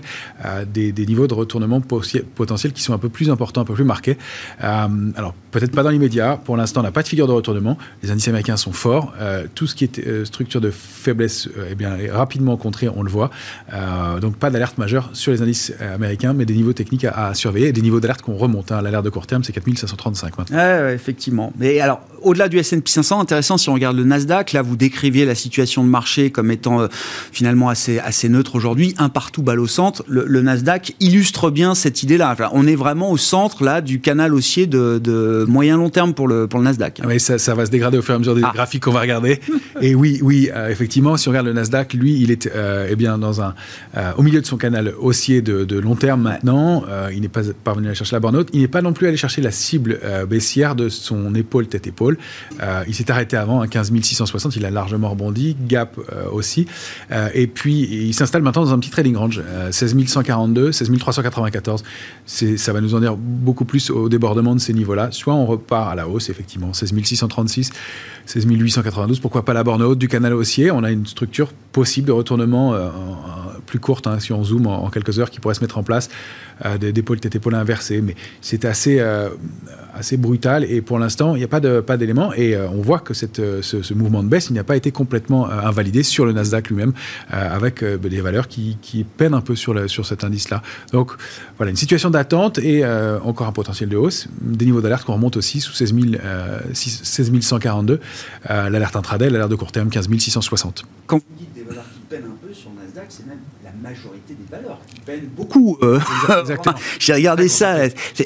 des, 0.72 0.92
des, 0.92 1.06
niveaux 1.06 1.28
de 1.28 1.34
retournement 1.34 1.82
potentiels 1.82 2.74
qui 2.74 2.82
sont 2.82 2.94
un 2.94 3.00
peu 3.00 3.10
plus 3.10 3.30
importants, 3.30 3.62
un 3.62 3.66
peu 3.66 3.74
plus 3.74 3.84
marqués. 3.84 4.18
alors, 4.60 5.34
peut-être 5.52 5.72
pas 5.72 5.84
dans 5.84 5.90
l'immédiat. 5.90 6.40
Pour 6.44 6.58
l'instant, 6.58 6.82
on 6.82 6.84
n'a 6.84 6.92
pas 6.92 7.04
de 7.04 7.08
figure 7.08 7.28
de 7.28 7.34
retournement. 7.34 7.78
Les 8.04 8.12
indices 8.12 8.28
américains 8.28 8.58
sont 8.58 8.74
forts. 8.74 9.14
tout 9.56 9.68
ce 9.68 9.76
qui 9.76 9.86
est 9.86 10.26
structure 10.26 10.62
de 10.62 10.72
faiblesse 10.72 11.48
euh, 11.58 11.70
eh 11.72 11.76
bien, 11.76 11.98
est 11.98 12.12
rapidement 12.12 12.58
contrée, 12.58 12.90
on 12.90 13.04
le 13.04 13.10
voit. 13.10 13.30
Euh, 13.74 14.20
donc 14.28 14.38
pas 14.38 14.50
d'alerte 14.50 14.78
majeure 14.78 15.10
sur 15.14 15.32
les 15.32 15.42
indices 15.42 15.74
euh, 15.82 15.96
américains, 15.96 16.34
mais 16.34 16.46
des 16.46 16.54
niveaux 16.54 16.74
techniques 16.74 17.06
à, 17.06 17.34
surveiller 17.34 17.68
et 17.68 17.74
des 17.74 17.82
niveaux 17.82 18.00
d'alerte 18.00 18.22
qu'on 18.22 18.36
remonte. 18.36 18.72
Hein. 18.72 18.82
L'alerte 18.82 19.06
de 19.06 19.10
court 19.10 19.28
terme, 19.28 19.44
c'est 19.44 19.54
4535 19.54 20.38
maintenant. 20.38 20.58
Ouais, 20.58 20.94
effectivement. 20.94 21.54
Mais 21.58 21.80
alors, 21.80 22.02
au-delà 22.22 22.50
du 22.50 22.58
S&P 22.58 22.90
500, 22.90 23.22
intéressant 23.22 23.58
si 23.58 23.70
on 23.70 23.74
regarde 23.74 23.96
le 23.96 24.04
Nasdaq, 24.04 24.52
là 24.54 24.62
vous 24.62 24.76
décriviez 24.76 25.26
la 25.26 25.36
situation 25.36 25.84
de 25.84 25.90
marché 25.90 26.32
comme 26.32 26.52
étant 26.52 26.88
finalement 27.32 27.70
assez, 27.70 28.00
assez 28.00 28.28
neutre 28.30 28.56
aujourd'hui, 28.56 28.96
un 28.98 29.10
partout 29.10 29.44
balle 29.44 29.60
au 29.60 29.68
centre. 29.68 30.04
Le, 30.08 30.42
Nasdaq 30.42 30.96
illustre 31.00 31.50
bien 31.50 31.76
cette 31.76 32.04
idée-là. 32.04 32.36
on 32.54 32.68
est 32.68 32.76
vraiment 32.76 33.12
au 33.12 33.18
centre 33.18 33.64
là 33.64 33.82
du 33.82 34.00
canal 34.00 34.34
haussier 34.34 34.68
de, 34.68 35.46
moyen 35.48 35.78
long 35.78 35.90
terme 35.90 36.14
pour 36.14 36.28
le, 36.28 36.48
pour 36.48 36.60
le 36.60 36.66
Nasdaq. 36.66 37.02
Oui, 37.06 37.20
ça, 37.20 37.38
ça, 37.38 37.56
va 37.56 37.66
se 37.66 37.72
dégrader 37.72 37.98
au 37.98 38.02
fur 38.02 38.14
et 38.14 38.16
à 38.16 38.20
mesure 38.20 38.36
des 38.36 38.44
ah. 38.44 38.52
graphiques 38.54 38.84
qu'on 38.84 38.92
va 38.92 39.02
regarder. 39.02 39.40
et 39.82 39.96
oui, 39.96 40.20
oui, 40.22 40.50
effectivement 40.70 41.18
si 41.18 41.28
on 41.28 41.32
regarde 41.32 41.48
le 41.48 41.54
Nasdaq, 41.54 41.94
lui, 41.94 42.20
il 42.20 42.32
est 42.32 42.48
euh, 42.58 42.88
eh 42.90 42.96
bien, 42.96 43.18
dans 43.18 43.42
un, 43.42 43.54
euh, 43.96 44.12
au 44.18 44.24
milieu 44.24 44.42
de 44.42 44.46
son 44.46 44.58
canal 44.58 44.94
haussier 45.00 45.42
de, 45.42 45.80
long 45.80 45.96
terme 45.96 46.22
maintenant. 46.22 46.84
Euh, 46.90 47.10
il 47.14 47.22
n'est 47.22 47.28
pas 47.28 47.42
parvenu 47.64 47.90
à 47.90 47.94
chercher 47.94 48.16
la 48.16 48.20
borne 48.20 48.36
haute. 48.36 48.50
Il 48.54 48.62
n'est 48.62 48.68
pas 48.68 48.82
non 48.82 48.94
plus 48.94 49.08
allé 49.08 49.18
chercher 49.18 49.42
la 49.42 49.52
cible 49.52 50.00
baissière 50.28 50.76
de 50.76 50.90
son 50.90 51.34
épaule, 51.36 51.68
tête-épaule. 51.68 52.18
il 52.88 52.96
s'est 52.96 53.12
arrêté 53.12 53.38
avant 53.38 53.62
à 53.62 53.68
15 53.68 53.94
660. 54.02 54.56
Il 54.56 54.66
a 54.66 54.72
largement 54.72 55.10
rebondi. 55.10 55.56
Gap 55.68 56.00
aussi. 56.32 56.68
et 57.34 57.48
puis, 57.48 58.08
il 58.08 58.14
s'installe 58.14 58.42
maintenant 58.42 58.64
dans 58.64 58.74
un 58.74 58.80
petit 58.80 58.90
trading 58.90 59.16
range. 59.16 59.42
16 59.72 59.96
142, 60.08 60.72
16 60.72 60.92
394. 60.98 61.84
Ça 62.26 62.74
va 62.74 62.82
nous 62.82 62.96
en 62.96 63.00
dire 63.00 63.16
beaucoup 63.18 63.66
plus 63.66 63.90
au 63.90 64.10
débordement 64.10 64.56
de 64.56 64.60
ces 64.60 64.74
niveaux-là. 64.74 65.10
Soit 65.12 65.34
on 65.34 65.46
repart 65.46 65.92
à 65.92 65.96
la 65.96 66.08
hausse, 66.08 66.30
effectivement. 66.30 66.74
16 66.74 66.94
636, 67.04 67.72
16 68.26 68.46
892. 68.46 69.20
Pourquoi 69.20 69.46
pas 69.46 69.54
la 69.54 69.64
borne 69.64 69.82
haute 69.84 70.00
du 70.00 70.08
canal 70.08 70.34
haussier? 70.34 70.72
On 70.72 70.84
a 70.84 70.92
une 70.92 71.06
structure 71.06 71.52
possible 71.72 72.08
de 72.08 72.12
retournement 72.12 72.74
euh, 72.74 72.90
plus 73.68 73.80
courte, 73.80 74.08
hein, 74.08 74.20
si 74.20 74.34
on 74.34 74.44
zoome 74.44 74.66
en, 74.68 74.90
quelques 74.90 75.20
heures, 75.20 75.30
qui 75.30 75.40
pourraient 75.40 75.54
se 75.54 75.62
mettre 75.62 75.78
en 75.78 75.84
place, 75.84 76.10
des 76.80 76.92
dépôts 76.92 77.16
tête 77.16 77.36
épaule 77.36 77.54
inversés. 77.54 78.02
Mais 78.02 78.16
c'est 78.42 78.66
assez, 78.66 79.00
assez 79.94 80.18
brutal 80.18 80.64
et 80.64 80.82
pour 80.82 80.98
l'instant, 80.98 81.36
il 81.36 81.40
n'y 81.40 81.44
a 81.44 81.48
pas 81.48 81.60
d'éléments. 81.60 81.84
Pas 81.88 81.98
d'éléments 81.98 82.34
et 82.34 82.58
on 82.58 82.82
voit 82.82 83.00
que 83.00 83.14
cette, 83.14 83.42
ce, 83.62 83.94
mouvement 83.94 84.24
de 84.24 84.30
baisse, 84.30 84.50
il 84.50 84.54
n'a 84.54 84.64
pas 84.64 84.76
été 84.76 84.92
complètement 84.92 85.50
invalidé 85.50 86.04
sur 86.04 86.26
le 86.26 86.34
Nasdaq 86.34 86.70
lui-même, 86.70 86.94
avec 87.30 87.84
des 87.84 88.22
valeurs 88.22 88.48
qui, 88.48 88.78
qui, 88.82 89.04
peinent 89.04 89.34
un 89.34 89.42
peu 89.42 89.56
sur, 89.56 89.74
le, 89.74 89.88
sur 89.88 90.06
cet 90.06 90.24
indice-là. 90.24 90.62
Donc 90.92 91.12
voilà, 91.58 91.70
une 91.70 91.78
situation 91.78 92.10
d'attente 92.10 92.60
et 92.60 92.86
encore 93.24 93.48
un 93.48 93.52
potentiel 93.52 93.90
de 93.90 93.98
hausse. 93.98 94.28
Des 94.42 94.66
niveaux 94.66 94.82
d'alerte 94.82 95.06
qu'on 95.06 95.14
remonte 95.14 95.38
aussi 95.38 95.62
sous 95.62 95.74
16, 95.74 95.94
16 96.74 97.32
142. 97.42 98.00
l'alerte 98.48 98.96
intraday, 98.96 99.30
l'alerte 99.30 99.52
de 99.52 99.56
court 99.56 99.72
terme 99.72 99.90
15 99.90 100.08
660. 100.18 100.86
Quand 101.06 101.18
vous 101.18 101.24
dites 101.38 101.54
des 101.54 101.64
valeurs 101.64 101.86
qui 101.94 102.00
peinent 102.10 102.30
un 102.32 102.48
peu 102.48 102.54
sur 102.54 102.72
Nasdaq, 102.72 103.06
c'est 103.10 103.26
même 103.26 103.40
majorité 103.82 104.34
des 104.34 104.46
valeurs 104.50 104.80
qui 104.88 105.00
peinent 105.02 105.30
beaucoup. 105.36 105.78
Euh, 105.82 106.00
J'ai 107.00 107.14
regardé 107.14 107.48
ça. 107.48 107.78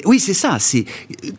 Oui, 0.04 0.18
c'est 0.18 0.34
ça. 0.34 0.58
C'est 0.58 0.84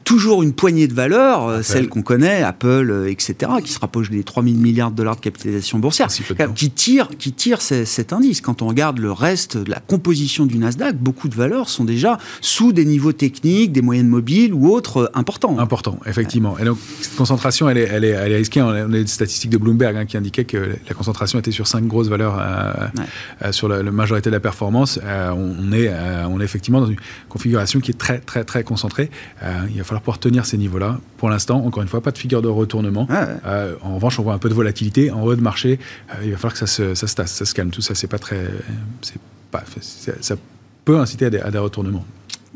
toujours 0.03 0.43
une 0.43 0.53
poignée 0.53 0.87
de 0.87 0.93
valeurs, 0.93 1.47
euh, 1.47 1.61
celles 1.61 1.89
qu'on 1.89 2.01
connaît, 2.01 2.43
Apple, 2.43 2.89
euh, 2.89 3.09
etc., 3.09 3.51
qui 3.63 3.71
se 3.71 3.79
rapprochent 3.79 4.09
des 4.09 4.23
3000 4.23 4.57
milliards 4.57 4.91
de 4.91 4.95
dollars 4.95 5.15
de 5.15 5.21
capitalisation 5.21 5.79
boursière, 5.79 6.09
qui 6.55 6.69
tirent, 6.69 7.09
qui 7.17 7.31
tire 7.31 7.61
cet 7.61 8.13
indice. 8.13 8.41
Quand 8.41 8.61
on 8.61 8.67
regarde 8.67 8.99
le 8.99 9.11
reste 9.11 9.57
de 9.57 9.69
la 9.69 9.79
composition 9.79 10.45
du 10.45 10.57
Nasdaq, 10.57 10.97
beaucoup 10.97 11.29
de 11.29 11.35
valeurs 11.35 11.69
sont 11.69 11.83
déjà 11.83 12.17
sous 12.41 12.73
des 12.73 12.85
niveaux 12.85 13.13
techniques, 13.13 13.71
des 13.71 13.81
moyennes 13.81 14.07
mobiles 14.07 14.53
ou 14.53 14.69
autres 14.69 15.11
importants. 15.13 15.57
Important, 15.59 15.99
effectivement. 16.05 16.57
Et 16.59 16.65
donc, 16.65 16.77
cette 17.01 17.15
concentration, 17.15 17.69
elle 17.69 17.77
est, 17.77 17.89
elle 17.91 18.03
est, 18.03 18.09
elle 18.09 18.31
est 18.31 18.37
risquée. 18.37 18.61
On 18.61 18.69
a 18.69 18.85
des 18.85 19.07
statistiques 19.07 19.51
de 19.51 19.57
Bloomberg 19.57 19.97
hein, 19.97 20.05
qui 20.05 20.17
indiquaient 20.17 20.45
que 20.45 20.75
la 20.87 20.93
concentration 20.93 21.39
était 21.39 21.51
sur 21.51 21.67
cinq 21.67 21.85
grosses 21.85 22.09
valeurs 22.09 22.41
sur 23.51 23.67
la, 23.67 23.81
majorité 24.03 24.29
de 24.29 24.35
la 24.35 24.39
performance, 24.41 24.99
euh, 25.03 25.31
on, 25.31 25.71
est, 25.71 25.87
euh, 25.87 26.27
on 26.27 26.41
est 26.41 26.43
effectivement 26.43 26.81
dans 26.81 26.87
une 26.87 26.99
configuration 27.29 27.79
qui 27.79 27.91
est 27.91 27.97
très, 27.97 28.19
très, 28.19 28.43
très 28.43 28.63
concentrée. 28.63 29.09
Euh, 29.41 29.61
il 29.71 29.77
va 29.77 29.83
falloir 29.83 30.01
pouvoir 30.01 30.19
tenir 30.19 30.45
ces 30.45 30.57
niveaux-là. 30.57 30.99
Pour 31.17 31.29
l'instant, 31.29 31.65
encore 31.65 31.83
une 31.83 31.89
fois, 31.89 32.01
pas 32.01 32.11
de 32.11 32.17
figure 32.17 32.41
de 32.41 32.49
retournement. 32.49 33.07
en 33.83 33.95
revanche, 33.95 34.19
on 34.19 34.23
voit 34.23 34.33
un 34.33 34.39
peu 34.39 34.49
de 34.49 34.53
volatilité 34.53 35.09
en 35.11 35.21
haut 35.21 35.35
de 35.35 35.41
marché. 35.41 35.79
il 36.23 36.31
va 36.31 36.37
falloir 36.37 36.53
que 36.53 36.59
ça 36.59 36.67
se, 36.67 36.95
ça 36.95 37.07
se 37.07 37.15
tasse, 37.15 37.31
ça 37.31 37.45
se 37.45 37.53
calme. 37.53 37.71
Tout 37.71 37.81
ça, 37.81 37.95
c'est 37.95 38.07
pas 38.07 38.19
très. 38.19 38.49
Pas, 39.51 39.63
ça 40.21 40.35
peut 40.83 40.99
inciter 40.99 41.25
à 41.25 41.51
des 41.51 41.57
retournements. 41.57 42.05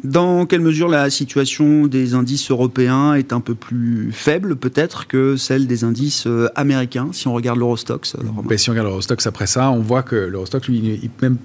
Dans 0.03 0.45
quelle 0.45 0.61
mesure 0.61 0.87
la 0.87 1.09
situation 1.09 1.87
des 1.87 2.13
indices 2.13 2.51
européens 2.51 3.15
est 3.15 3.33
un 3.33 3.39
peu 3.39 3.55
plus 3.55 4.11
faible 4.11 4.55
peut-être 4.55 5.07
que 5.07 5.37
celle 5.37 5.65
des 5.65 5.83
indices 5.83 6.27
euh, 6.27 6.49
américains 6.55 7.09
si 7.13 7.27
on 7.27 7.33
regarde 7.33 7.57
l'Eurostox 7.57 8.15
ben, 8.15 8.57
Si 8.57 8.69
on 8.69 8.73
regarde 8.73 8.87
l'Eurostox 8.87 9.25
après 9.25 9.47
ça, 9.47 9.71
on 9.71 9.81
voit 9.81 10.03
que 10.03 10.15
l'Eurostox, 10.15 10.67
lui, 10.67 10.77
il, 10.77 11.09
même 11.21 11.37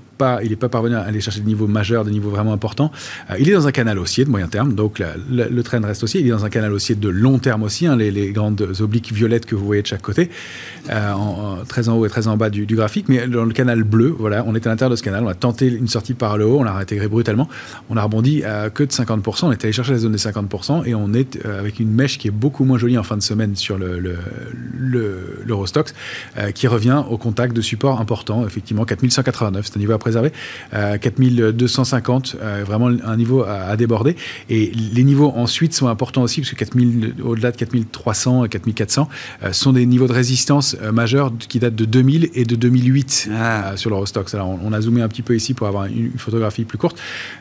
il 0.43 0.51
n'est 0.51 0.57
pas 0.57 0.69
parvenu 0.69 0.95
à 0.95 1.03
aller 1.03 1.21
chercher 1.21 1.41
des 1.41 1.47
niveaux 1.47 1.67
majeurs, 1.67 2.05
des 2.05 2.11
niveaux 2.11 2.31
vraiment 2.31 2.53
importants. 2.53 2.91
Euh, 3.31 3.37
il 3.39 3.49
est 3.49 3.53
dans 3.53 3.67
un 3.67 3.73
canal 3.73 3.99
haussier 3.99 4.25
de 4.25 4.31
moyen 4.31 4.49
terme, 4.49 4.75
donc 4.75 5.03
le 5.31 5.63
train 5.63 5.81
reste 5.81 6.03
haussier. 6.03 6.21
Il 6.21 6.27
est 6.27 6.31
dans 6.31 6.45
un 6.45 6.51
canal 6.51 6.73
haussier 6.73 6.95
de 6.95 7.09
long 7.09 7.39
terme 7.39 7.63
aussi, 7.63 7.87
hein, 7.87 7.97
les, 7.97 8.33
grandes 8.33 8.67
obliques 8.81 9.13
violettes 9.13 9.47
que 9.47 9.55
vous 9.55 9.67
voyez 9.67 9.83
de 9.83 9.87
chaque 9.87 10.03
côté, 10.03 10.31
euh, 10.91 11.13
très 11.69 11.89
en 11.89 11.97
haut 11.97 12.07
et 12.07 12.09
très 12.09 12.29
en 12.29 12.37
bas 12.37 12.51
du, 12.51 12.67
graphique. 12.67 13.09
Mais 13.09 13.27
dans 13.27 13.45
le 13.45 13.53
canal 13.53 13.83
bleu, 13.83 14.15
voilà, 14.17 14.45
on 14.47 14.55
est 14.55 14.67
à 14.67 14.71
l'intérieur 14.71 14.91
de 14.91 14.97
ce 14.97 15.03
canal. 15.03 15.25
On 15.25 15.29
a 15.29 15.35
tenté 15.35 15.67
une 15.69 15.89
sortie 15.89 16.15
par 16.15 16.39
le 16.39 16.47
haut, 16.47 16.61
on 16.61 16.65
l'a 16.65 16.75
intégré 16.75 17.09
brutalement. 17.09 17.49
On 17.91 17.97
a 17.97 18.03
rebondi 18.03 18.45
à 18.45 18.71
que 18.71 18.83
de 18.85 18.91
50%. 18.91 19.47
On 19.47 19.53
est 19.53 19.65
allé 19.65 19.73
chercher 19.73 19.93
la 19.93 19.99
zone 19.99 20.13
des 20.13 20.19
50% 20.19 20.87
et 20.87 20.95
on 20.95 21.13
est 21.13 21.45
euh, 21.45 21.59
avec 21.59 21.81
une 21.81 21.91
mèche 21.91 22.19
qui 22.19 22.29
est 22.29 22.33
beaucoup 22.33 22.65
moins 22.65 22.79
jolie 22.79 22.99
en 22.99 23.03
fin 23.03 23.17
de 23.17 23.23
semaine 23.23 23.57
sur 23.57 23.79
l'Eurostox, 25.47 25.95
le, 26.37 26.51
qui 26.53 26.67
revient 26.67 27.03
au 27.09 27.19
contact 27.19 27.55
de 27.55 27.61
support 27.61 28.01
important, 28.01 28.47
effectivement 28.47 28.85
4189, 28.85 29.67
c'est 29.67 29.77
un 29.77 29.81
niveau 29.81 29.93
à 29.93 29.99
préserver. 30.13 30.33
4250, 31.01 32.37
euh, 32.41 32.65
vraiment 32.65 32.87
un 32.87 33.17
niveau 33.17 33.45
à, 33.45 33.77
déborder. 33.77 34.17
Et 34.49 34.73
les 34.93 35.05
niveaux 35.05 35.33
ensuite 35.35 35.75
sont 35.75 35.89
importants 35.89 36.23
aussi, 36.23 36.41
parce 36.41 36.51
que 36.51 36.57
4000, 36.57 37.15
au-delà 37.23 37.53
de 37.53 37.57
4300 37.57 38.45
et 38.45 38.49
4400 38.49 39.09
euh, 39.43 39.53
sont 39.53 39.73
des 39.73 39.87
niveaux 39.87 40.07
de 40.07 40.13
résistance 40.13 40.77
euh, 40.83 40.93
majeurs 40.93 41.33
qui 41.49 41.59
datent 41.59 41.75
de 41.75 41.85
2000 41.85 42.31
et 42.35 42.45
de 42.45 42.57
2008 42.57 43.31
ah. 43.33 43.73
sur 43.77 43.91
l'Eurostox. 43.91 44.35
Alors 44.35 44.59
on, 44.63 44.73
a 44.73 44.81
zoomé 44.81 45.03
un 45.03 45.09
petit 45.09 45.23
peu 45.23 45.35
ici 45.35 45.55
pour 45.55 45.67
avoir 45.67 45.87
une, 45.87 46.13
photographie 46.17 46.65
plus 46.65 46.79
courte, 46.79 46.99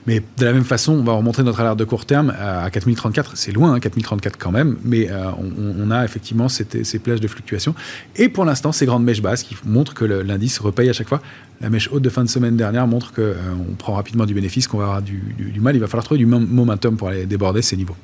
mais 0.07 0.21
de 0.37 0.45
la 0.45 0.53
même 0.53 0.63
façon, 0.63 0.93
on 0.93 1.03
va 1.03 1.13
remontrer 1.13 1.43
notre 1.43 1.59
alerte 1.59 1.77
de 1.77 1.83
court 1.83 2.05
terme 2.05 2.33
à 2.39 2.69
4034. 2.69 3.33
C'est 3.35 3.51
loin, 3.51 3.79
4034 3.79 4.33
hein, 4.33 4.37
quand 4.39 4.51
même, 4.51 4.77
mais 4.83 5.09
on, 5.57 5.91
a 5.91 6.05
effectivement 6.05 6.47
ces 6.49 6.99
plages 6.99 7.19
de 7.21 7.27
fluctuation. 7.27 7.75
Et 8.15 8.29
pour 8.29 8.45
l'instant, 8.45 8.71
ces 8.71 8.85
grandes 8.85 9.03
mèches 9.03 9.21
basses 9.21 9.43
qui 9.43 9.55
montrent 9.65 9.93
que 9.93 10.05
l'indice 10.05 10.59
repaye 10.59 10.89
à 10.89 10.93
chaque 10.93 11.09
fois. 11.09 11.21
La 11.61 11.69
mèche 11.69 11.89
haute 11.91 12.01
de 12.01 12.09
fin 12.09 12.23
de 12.23 12.29
semaine 12.29 12.55
dernière 12.61 12.87
montre 12.87 13.13
qu'on 13.13 13.21
euh, 13.21 13.75
prend 13.77 13.93
rapidement 13.93 14.25
du 14.25 14.33
bénéfice, 14.33 14.67
qu'on 14.67 14.77
va 14.77 14.85
avoir 14.85 15.01
du, 15.01 15.21
mal. 15.59 15.75
Il 15.75 15.79
va 15.79 15.87
falloir 15.87 16.03
trouver 16.05 16.19
du 16.19 16.25
momentum 16.25 16.97
pour 16.97 17.09
aller 17.09 17.25
déborder 17.25 17.61
ces 17.61 17.75
niveaux. 17.75 17.95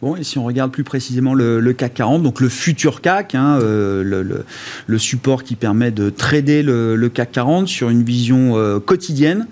Bon, 0.00 0.14
et 0.14 0.22
si 0.22 0.38
on 0.38 0.44
regarde 0.44 0.70
plus 0.70 0.84
précisément 0.84 1.34
le, 1.34 1.72
CAC 1.72 1.94
40, 1.94 2.22
donc 2.22 2.40
le 2.40 2.48
futur 2.48 3.00
CAC, 3.00 3.34
hein, 3.34 3.58
euh, 3.60 4.44
le, 4.86 4.98
support 4.98 5.42
qui 5.42 5.56
permet 5.56 5.90
de 5.90 6.08
trader 6.08 6.62
le, 6.62 7.08
CAC 7.08 7.32
40 7.32 7.68
sur 7.68 7.90
une 7.90 8.04
vision 8.04 8.56
euh, 8.56 8.78
quotidienne, 8.78 9.48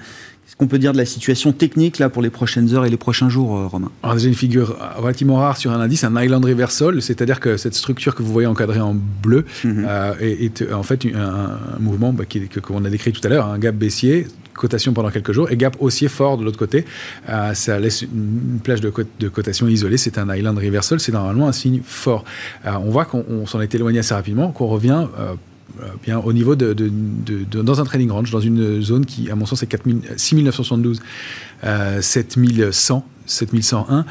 qu'on 0.59 0.67
peut 0.67 0.79
dire 0.79 0.93
de 0.93 0.97
la 0.97 1.05
situation 1.05 1.53
technique 1.53 1.99
là 1.99 2.09
pour 2.09 2.23
les 2.23 2.31
prochaines 2.31 2.75
heures 2.75 2.87
et 2.87 2.91
les 2.91 2.97
prochains 2.97 3.29
jours, 3.29 3.57
euh, 3.57 3.67
Romain? 3.67 3.91
Alors 4.03 4.17
déjà 4.17 4.29
une 4.29 4.35
figure 4.35 4.77
relativement 4.97 5.37
rare 5.37 5.57
sur 5.57 5.71
un 5.71 5.81
indice, 5.81 6.05
un 6.05 6.21
Island 6.21 6.45
Reversal, 6.45 7.03
c'est-à-dire 7.03 7.41
que 7.41 7.57
cette 7.57 7.75
structure 7.75 8.15
que 8.15 8.23
vous 8.23 8.33
voyez 8.33 8.47
encadrée 8.47 8.81
en 8.81 8.95
bleu 8.95 9.45
mhm. 9.65 9.87
euh, 9.87 10.15
est, 10.21 10.73
en 10.73 10.83
fait 10.83 11.07
un, 11.15 11.59
mouvement 11.79 12.13
bah, 12.13 12.25
qu'on 12.63 12.85
a 12.85 12.91
décrit 12.91 13.13
tout 13.13 13.21
à 13.25 13.29
l'heure, 13.29 13.47
un 13.47 13.59
gap 13.59 13.75
baissier 13.75 14.27
cotation 14.57 14.93
pendant 14.93 15.11
quelques 15.11 15.33
jours 15.33 15.51
et 15.51 15.57
gap 15.57 15.77
haussier 15.81 16.09
fort 16.09 16.39
de 16.39 16.45
l'autre 16.45 16.59
côté. 16.59 16.85
Euh, 17.29 17.55
ça 17.55 17.79
laisse 17.79 18.03
une 18.03 18.59
plage 18.63 18.81
de, 18.81 18.93
de 19.21 19.29
cotation 19.29 19.69
isolée. 19.69 19.99
C'est 19.99 20.19
un 20.19 20.35
island 20.35 20.59
reversal. 20.59 20.99
C'est 20.99 21.13
normalement 21.13 21.47
un 21.47 21.53
signe 21.53 21.81
fort. 21.85 22.25
on 22.65 22.91
voit 22.91 23.05
qu'on 23.05 23.47
s'en 23.47 23.61
est 23.61 23.75
éloigné 23.75 23.99
assez 23.99 24.15
rapidement, 24.15 24.51
qu'on 24.51 24.67
revient 24.67 25.07
euh, 25.19 25.35
bien 26.03 26.19
au 26.19 26.33
niveau 26.33 26.57
de, 26.57 26.75
dans 27.63 27.81
un 27.81 27.85
trading 27.85 28.11
range, 28.11 28.31
dans 28.31 28.41
une 28.41 28.81
zone 28.83 29.05
qui, 29.05 29.31
à 29.31 29.35
mon 29.35 29.47
sens, 29.47 29.63
est 29.63 29.77
6972, 30.17 31.01
7100. 32.01 33.07
7101, 33.29 34.05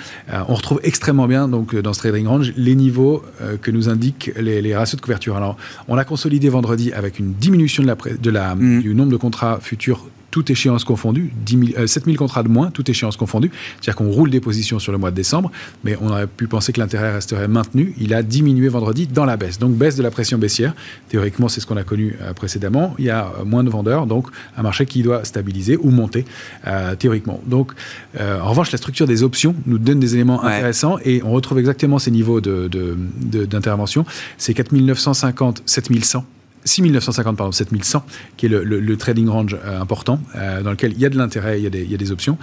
on 0.47 0.53
retrouve 0.53 0.79
extrêmement 0.83 1.27
bien 1.27 1.47
donc 1.47 1.75
dans 1.75 1.93
ce 1.93 1.99
trading 1.99 2.27
range 2.27 2.53
les 2.57 2.75
niveaux 2.75 3.23
euh, 3.41 3.57
que 3.57 3.71
nous 3.71 3.89
indiquent 3.89 4.31
les, 4.37 4.75
ratios 4.75 4.97
de 4.97 5.01
couverture. 5.01 5.37
Alors, 5.37 5.57
on 5.87 5.97
a 5.97 6.03
consolidé 6.03 6.49
vendredi 6.49 6.91
avec 6.91 7.17
une 7.17 7.33
diminution 7.33 7.81
de 7.83 7.87
la, 7.87 7.95
de 7.95 8.29
la, 8.29 8.55
mmh. 8.55 8.81
du 8.81 8.93
nombre 8.93 9.11
de 9.11 9.17
contrats 9.17 9.59
futurs 9.61 10.05
toute 10.35 10.49
échéance 10.49 10.83
confondue, 10.83 11.31
10 11.45 11.87
7000 11.87 12.17
contrats 12.17 12.43
de 12.43 12.49
moins, 12.49 12.69
toute 12.69 12.89
échéance 12.89 13.15
confondue. 13.15 13.51
C'est-à-dire 13.75 13.95
qu'on 13.95 14.11
roule 14.11 14.29
des 14.29 14.41
positions 14.41 14.79
sur 14.79 14.91
le 14.91 14.97
mois 14.97 15.09
de 15.09 15.15
décembre, 15.15 15.49
mais 15.85 15.95
on 16.01 16.09
aurait 16.09 16.27
pu 16.27 16.47
penser 16.47 16.73
que 16.73 16.81
l'intérêt 16.81 17.13
resterait 17.13 17.47
maintenu. 17.47 17.93
Il 17.97 18.13
a 18.13 18.21
diminué 18.21 18.67
vendredi 18.67 19.07
dans 19.07 19.23
la 19.23 19.37
baisse. 19.37 19.59
Donc 19.59 19.77
baisse 19.77 19.95
de 19.95 20.03
la 20.03 20.11
pression 20.11 20.37
baissière. 20.37 20.75
Théoriquement, 21.07 21.47
c'est 21.47 21.61
ce 21.61 21.65
qu'on 21.65 21.77
a 21.77 21.85
connu 21.85 22.17
euh, 22.21 22.33
précédemment. 22.33 22.95
Il 22.99 23.05
y 23.05 23.11
a 23.11 23.31
euh, 23.39 23.45
moins 23.45 23.63
de 23.63 23.69
vendeurs, 23.69 24.07
donc 24.07 24.27
un 24.57 24.61
marché 24.61 24.85
qui 24.85 25.03
doit 25.03 25.23
stabiliser 25.23 25.77
ou 25.77 25.89
monter 25.89 26.25
euh, 26.67 26.95
théoriquement. 26.95 27.39
Donc, 27.47 27.71
en 28.19 28.49
revanche, 28.49 28.73
la 28.73 28.77
structure 28.77 29.07
des 29.07 29.23
options 29.23 29.55
nous 29.65 29.77
donne 29.77 30.01
des 30.01 30.15
éléments 30.15 30.43
intéressants 30.43 30.97
et 31.05 31.23
on 31.23 31.31
retrouve 31.31 31.59
exactement 31.59 31.97
ces 31.97 32.11
niveaux 32.11 32.41
d'intervention. 32.41 34.01
De, 34.01 34.07
de, 34.07 34.11
c'est 34.37 34.53
4950, 34.53 35.63
7100 35.65 36.25
6950, 36.65 37.37
pardon, 37.37 37.51
7100, 37.51 38.05
qui 38.37 38.47
est 38.47 38.49
le, 38.49 38.97
trading 38.97 39.29
range 39.29 39.57
euh, 39.63 39.79
important, 39.79 40.19
euh, 40.35 40.61
dans 40.61 40.71
lequel 40.71 40.93
il 40.93 40.99
y 40.99 41.05
a 41.05 41.09
de 41.09 41.17
l'intérêt, 41.17 41.61
il, 41.61 41.73
il, 41.73 41.91
y 41.91 41.93
a 41.93 41.97
des 41.97 42.11
options. 42.11 42.37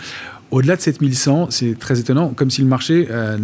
Au-delà 0.52 0.76
de 0.76 0.82
7100, 0.82 1.46
c'est 1.48 1.78
très 1.78 1.98
étonnant, 1.98 2.34
comme 2.36 2.50
si 2.50 2.60
le 2.60 2.68
marché 2.68 3.08
euh, 3.10 3.38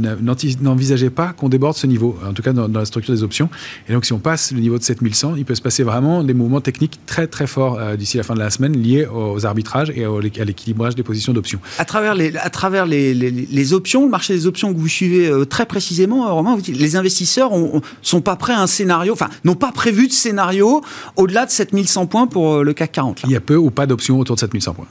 n'envisageait 0.60 1.08
pas 1.08 1.32
qu'on 1.32 1.48
déborde 1.48 1.74
ce 1.74 1.86
niveau, 1.86 2.18
en 2.22 2.34
tout 2.34 2.42
cas 2.42 2.52
dans, 2.52 2.68
la 2.68 2.84
structure 2.84 3.14
des 3.14 3.22
options. 3.22 3.48
Et 3.88 3.94
donc, 3.94 4.04
si 4.04 4.12
on 4.12 4.18
passe 4.18 4.52
le 4.52 4.60
niveau 4.60 4.76
de 4.76 4.82
7100, 4.82 5.36
il 5.36 5.46
peut 5.46 5.54
se 5.54 5.62
passer 5.62 5.82
vraiment 5.84 6.22
des 6.22 6.34
mouvements 6.34 6.60
techniques 6.60 7.00
très 7.06 7.26
très 7.26 7.46
forts 7.46 7.78
euh, 7.80 7.96
d'ici 7.96 8.18
la 8.18 8.24
fin 8.24 8.34
de 8.34 8.40
la 8.40 8.50
semaine 8.50 8.76
liés 8.76 9.06
aux 9.06 9.46
arbitrages 9.46 9.90
et 9.96 10.04
à 10.04 10.44
l'équilibrage 10.44 10.96
des 10.96 11.02
positions 11.02 11.32
d'options. 11.32 11.60
À 11.78 11.86
travers, 11.86 12.14
les, 12.14 12.36
à 12.36 12.50
travers 12.50 12.84
les, 12.84 13.14
les, 13.14 13.72
options, 13.72 14.04
le 14.04 14.10
marché 14.10 14.34
des 14.34 14.46
options 14.46 14.74
que 14.74 14.78
vous 14.78 14.86
suivez 14.86 15.28
euh, 15.28 15.46
très 15.46 15.64
précisément, 15.64 16.34
Romain, 16.34 16.56
vous 16.56 16.60
dites, 16.60 16.76
les 16.76 16.96
investisseurs 16.96 17.56
ne 17.56 17.80
sont 18.02 18.20
pas 18.20 18.36
prêts 18.36 18.52
à 18.52 18.60
un 18.60 18.66
scénario, 18.66 19.14
enfin, 19.14 19.30
n'ont 19.44 19.54
pas 19.54 19.72
prévu 19.72 20.08
de 20.08 20.12
scénario 20.12 20.82
au-delà 21.16 21.46
de 21.46 21.50
7100 21.50 22.04
points 22.04 22.26
pour 22.26 22.62
le 22.62 22.72
CAC 22.74 22.92
40. 22.92 23.22
Il 23.24 23.30
y 23.30 23.36
a 23.36 23.40
peu 23.40 23.56
ou 23.56 23.70
pas 23.70 23.86
d'options 23.86 24.18
autour 24.18 24.36
de 24.36 24.40
7100 24.40 24.74
points. 24.74 24.86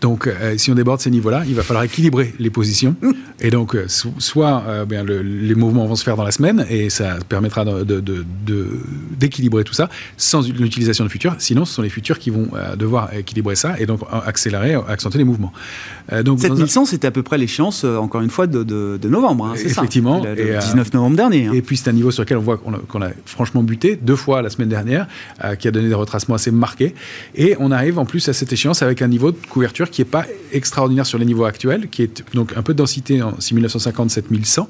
Donc, 0.00 0.26
euh, 0.26 0.56
si 0.58 0.70
on 0.70 0.74
déborde 0.74 1.00
ces 1.00 1.10
niveaux-là, 1.10 1.44
il 1.46 1.54
va 1.54 1.62
falloir 1.62 1.84
équilibrer 1.84 2.34
les 2.38 2.50
positions. 2.50 2.94
Et 3.40 3.50
donc, 3.50 3.74
euh, 3.74 3.86
soit 3.88 4.62
euh, 4.66 4.84
bien, 4.84 5.04
les 5.04 5.54
mouvements 5.54 5.86
vont 5.86 5.94
se 5.94 6.04
faire 6.04 6.16
dans 6.16 6.24
la 6.24 6.30
semaine 6.30 6.64
et 6.70 6.88
ça 6.88 7.18
permettra 7.28 7.66
d'équilibrer 9.18 9.62
tout 9.62 9.74
ça 9.74 9.90
sans 10.16 10.48
l'utilisation 10.48 11.04
de 11.04 11.10
futurs. 11.10 11.34
Sinon, 11.38 11.66
ce 11.66 11.74
sont 11.74 11.82
les 11.82 11.90
futurs 11.90 12.18
qui 12.18 12.30
vont 12.30 12.48
devoir 12.78 13.12
équilibrer 13.14 13.54
ça 13.54 13.78
et 13.78 13.84
donc 13.84 14.00
accélérer, 14.24 14.78
accentuer 14.88 15.18
les 15.18 15.24
mouvements. 15.24 15.52
donc, 16.24 16.40
7100, 16.40 16.86
c'était 16.86 17.06
à 17.06 17.10
peu 17.10 17.22
près 17.22 17.36
l'échéance, 17.36 17.84
encore 17.84 18.22
une 18.22 18.30
fois, 18.30 18.46
de, 18.46 18.98
novembre. 19.06 19.46
Hein, 19.46 19.54
Effectivement. 19.62 20.22
Ça, 20.22 20.34
le, 20.34 20.58
19 20.58 20.94
novembre 20.94 21.16
dernier. 21.16 21.46
Hein. 21.46 21.52
Et 21.52 21.60
puis, 21.60 21.76
c'est 21.76 21.90
un 21.90 21.92
niveau 21.92 22.10
sur 22.10 22.22
lequel 22.22 22.38
on 22.38 22.42
voit 22.42 22.56
qu'on 22.56 23.02
a, 23.02 23.10
franchement 23.26 23.62
buté 23.62 23.96
deux 24.00 24.16
fois 24.16 24.40
la 24.40 24.48
semaine 24.48 24.70
dernière, 24.70 25.06
qui 25.58 25.68
a 25.68 25.70
donné 25.70 25.88
des 25.88 25.94
retracements 25.94 26.36
assez 26.36 26.50
marqués. 26.50 26.94
Et 27.34 27.54
on 27.60 27.70
arrive 27.70 27.98
en 27.98 28.06
plus 28.06 28.26
à 28.30 28.32
cette 28.32 28.52
échéance 28.52 28.82
avec 28.82 29.02
un 29.02 29.08
niveau 29.08 29.30
de 29.30 29.36
couverture 29.50 29.85
qui 29.90 30.00
n'est 30.00 30.06
pas 30.06 30.26
extraordinaire 30.52 31.06
sur 31.06 31.18
les 31.18 31.24
niveaux 31.24 31.44
actuels, 31.44 31.88
qui 31.88 32.02
est 32.02 32.24
donc 32.34 32.56
un 32.56 32.62
peu 32.62 32.72
de 32.72 32.78
densité 32.78 33.22
en 33.22 33.38
6950, 33.38 34.10
7100. 34.10 34.68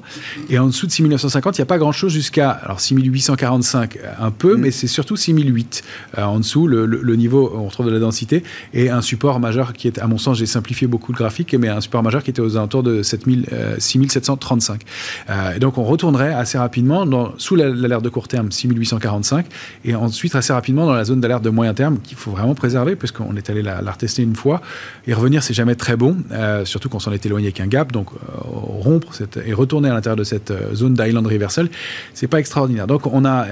Et 0.49 0.59
en 0.59 0.67
dessous 0.67 0.87
de 0.87 0.91
6950, 0.91 1.57
il 1.57 1.61
n'y 1.61 1.63
a 1.63 1.65
pas 1.65 1.77
grand-chose 1.77 2.11
jusqu'à 2.11 2.51
alors 2.51 2.79
6845, 2.79 3.99
un 4.19 4.31
peu, 4.31 4.55
mm. 4.55 4.59
mais 4.59 4.71
c'est 4.71 4.87
surtout 4.87 5.15
6008. 5.15 5.83
Euh, 6.17 6.23
en 6.23 6.39
dessous, 6.39 6.67
le, 6.67 7.15
niveau, 7.15 7.51
on 7.55 7.65
retrouve 7.65 7.87
de 7.87 7.91
la 7.91 7.99
densité, 7.99 8.43
et 8.73 8.89
un 8.89 9.01
support 9.01 9.39
majeur 9.39 9.73
qui 9.73 9.87
est, 9.87 9.99
à 9.99 10.07
mon 10.07 10.17
sens, 10.17 10.37
j'ai 10.37 10.45
simplifié 10.45 10.87
beaucoup 10.87 11.11
le 11.11 11.17
graphique, 11.17 11.53
mais 11.55 11.69
un 11.69 11.81
support 11.81 12.03
majeur 12.03 12.23
qui 12.23 12.29
était 12.29 12.41
aux 12.41 12.57
alentours 12.57 12.83
de 12.83 13.01
7000, 13.01 13.45
6735. 13.79 14.81
Euh, 15.29 15.33
euh, 15.33 15.55
et 15.55 15.59
donc 15.59 15.77
on 15.77 15.83
retournerait 15.83 16.33
assez 16.33 16.57
rapidement 16.57 17.05
dans, 17.05 17.33
sous 17.37 17.55
l'alerte 17.55 18.03
de 18.03 18.09
court 18.09 18.27
terme 18.27 18.51
6845, 18.51 19.45
et 19.85 19.95
ensuite 19.95 20.35
assez 20.35 20.53
rapidement 20.53 20.85
dans 20.85 20.93
la 20.93 21.03
zone 21.03 21.21
d'alerte 21.21 21.43
de 21.43 21.49
moyen 21.49 21.73
terme 21.73 21.99
qu'il 21.99 22.17
faut 22.17 22.31
vraiment 22.31 22.55
préserver, 22.55 22.95
puisqu'on 22.95 23.35
est 23.35 23.49
allé 23.49 23.61
la, 23.61 23.81
la 23.81 23.91
retester 23.91 24.21
une 24.23 24.35
fois, 24.35 24.61
et 25.07 25.13
revenir, 25.13 25.41
c'est 25.41 25.53
jamais 25.53 25.75
très 25.75 25.95
bon, 25.95 26.17
euh, 26.31 26.65
surtout 26.65 26.89
quand 26.89 26.97
on 26.97 26.99
s'en 26.99 27.13
est 27.13 27.25
éloigné 27.25 27.47
avec 27.47 27.61
un 27.61 27.67
gap. 27.67 27.93
Donc, 27.93 28.09
euh, 28.11 28.17
rompre 28.43 29.13
et 29.45 29.53
retourner 29.53 29.89
à 29.89 29.93
l'intérieur 29.93 30.17
de 30.17 30.25
cette 30.25 30.51
euh, 30.51 30.75
zone 30.75 30.95
d'island 30.95 31.25
reversal, 31.25 31.69
c'est 32.13 32.27
pas 32.27 32.41
extraordinaire. 32.41 32.87
Donc, 32.87 33.07
on 33.07 33.23
a 33.23 33.45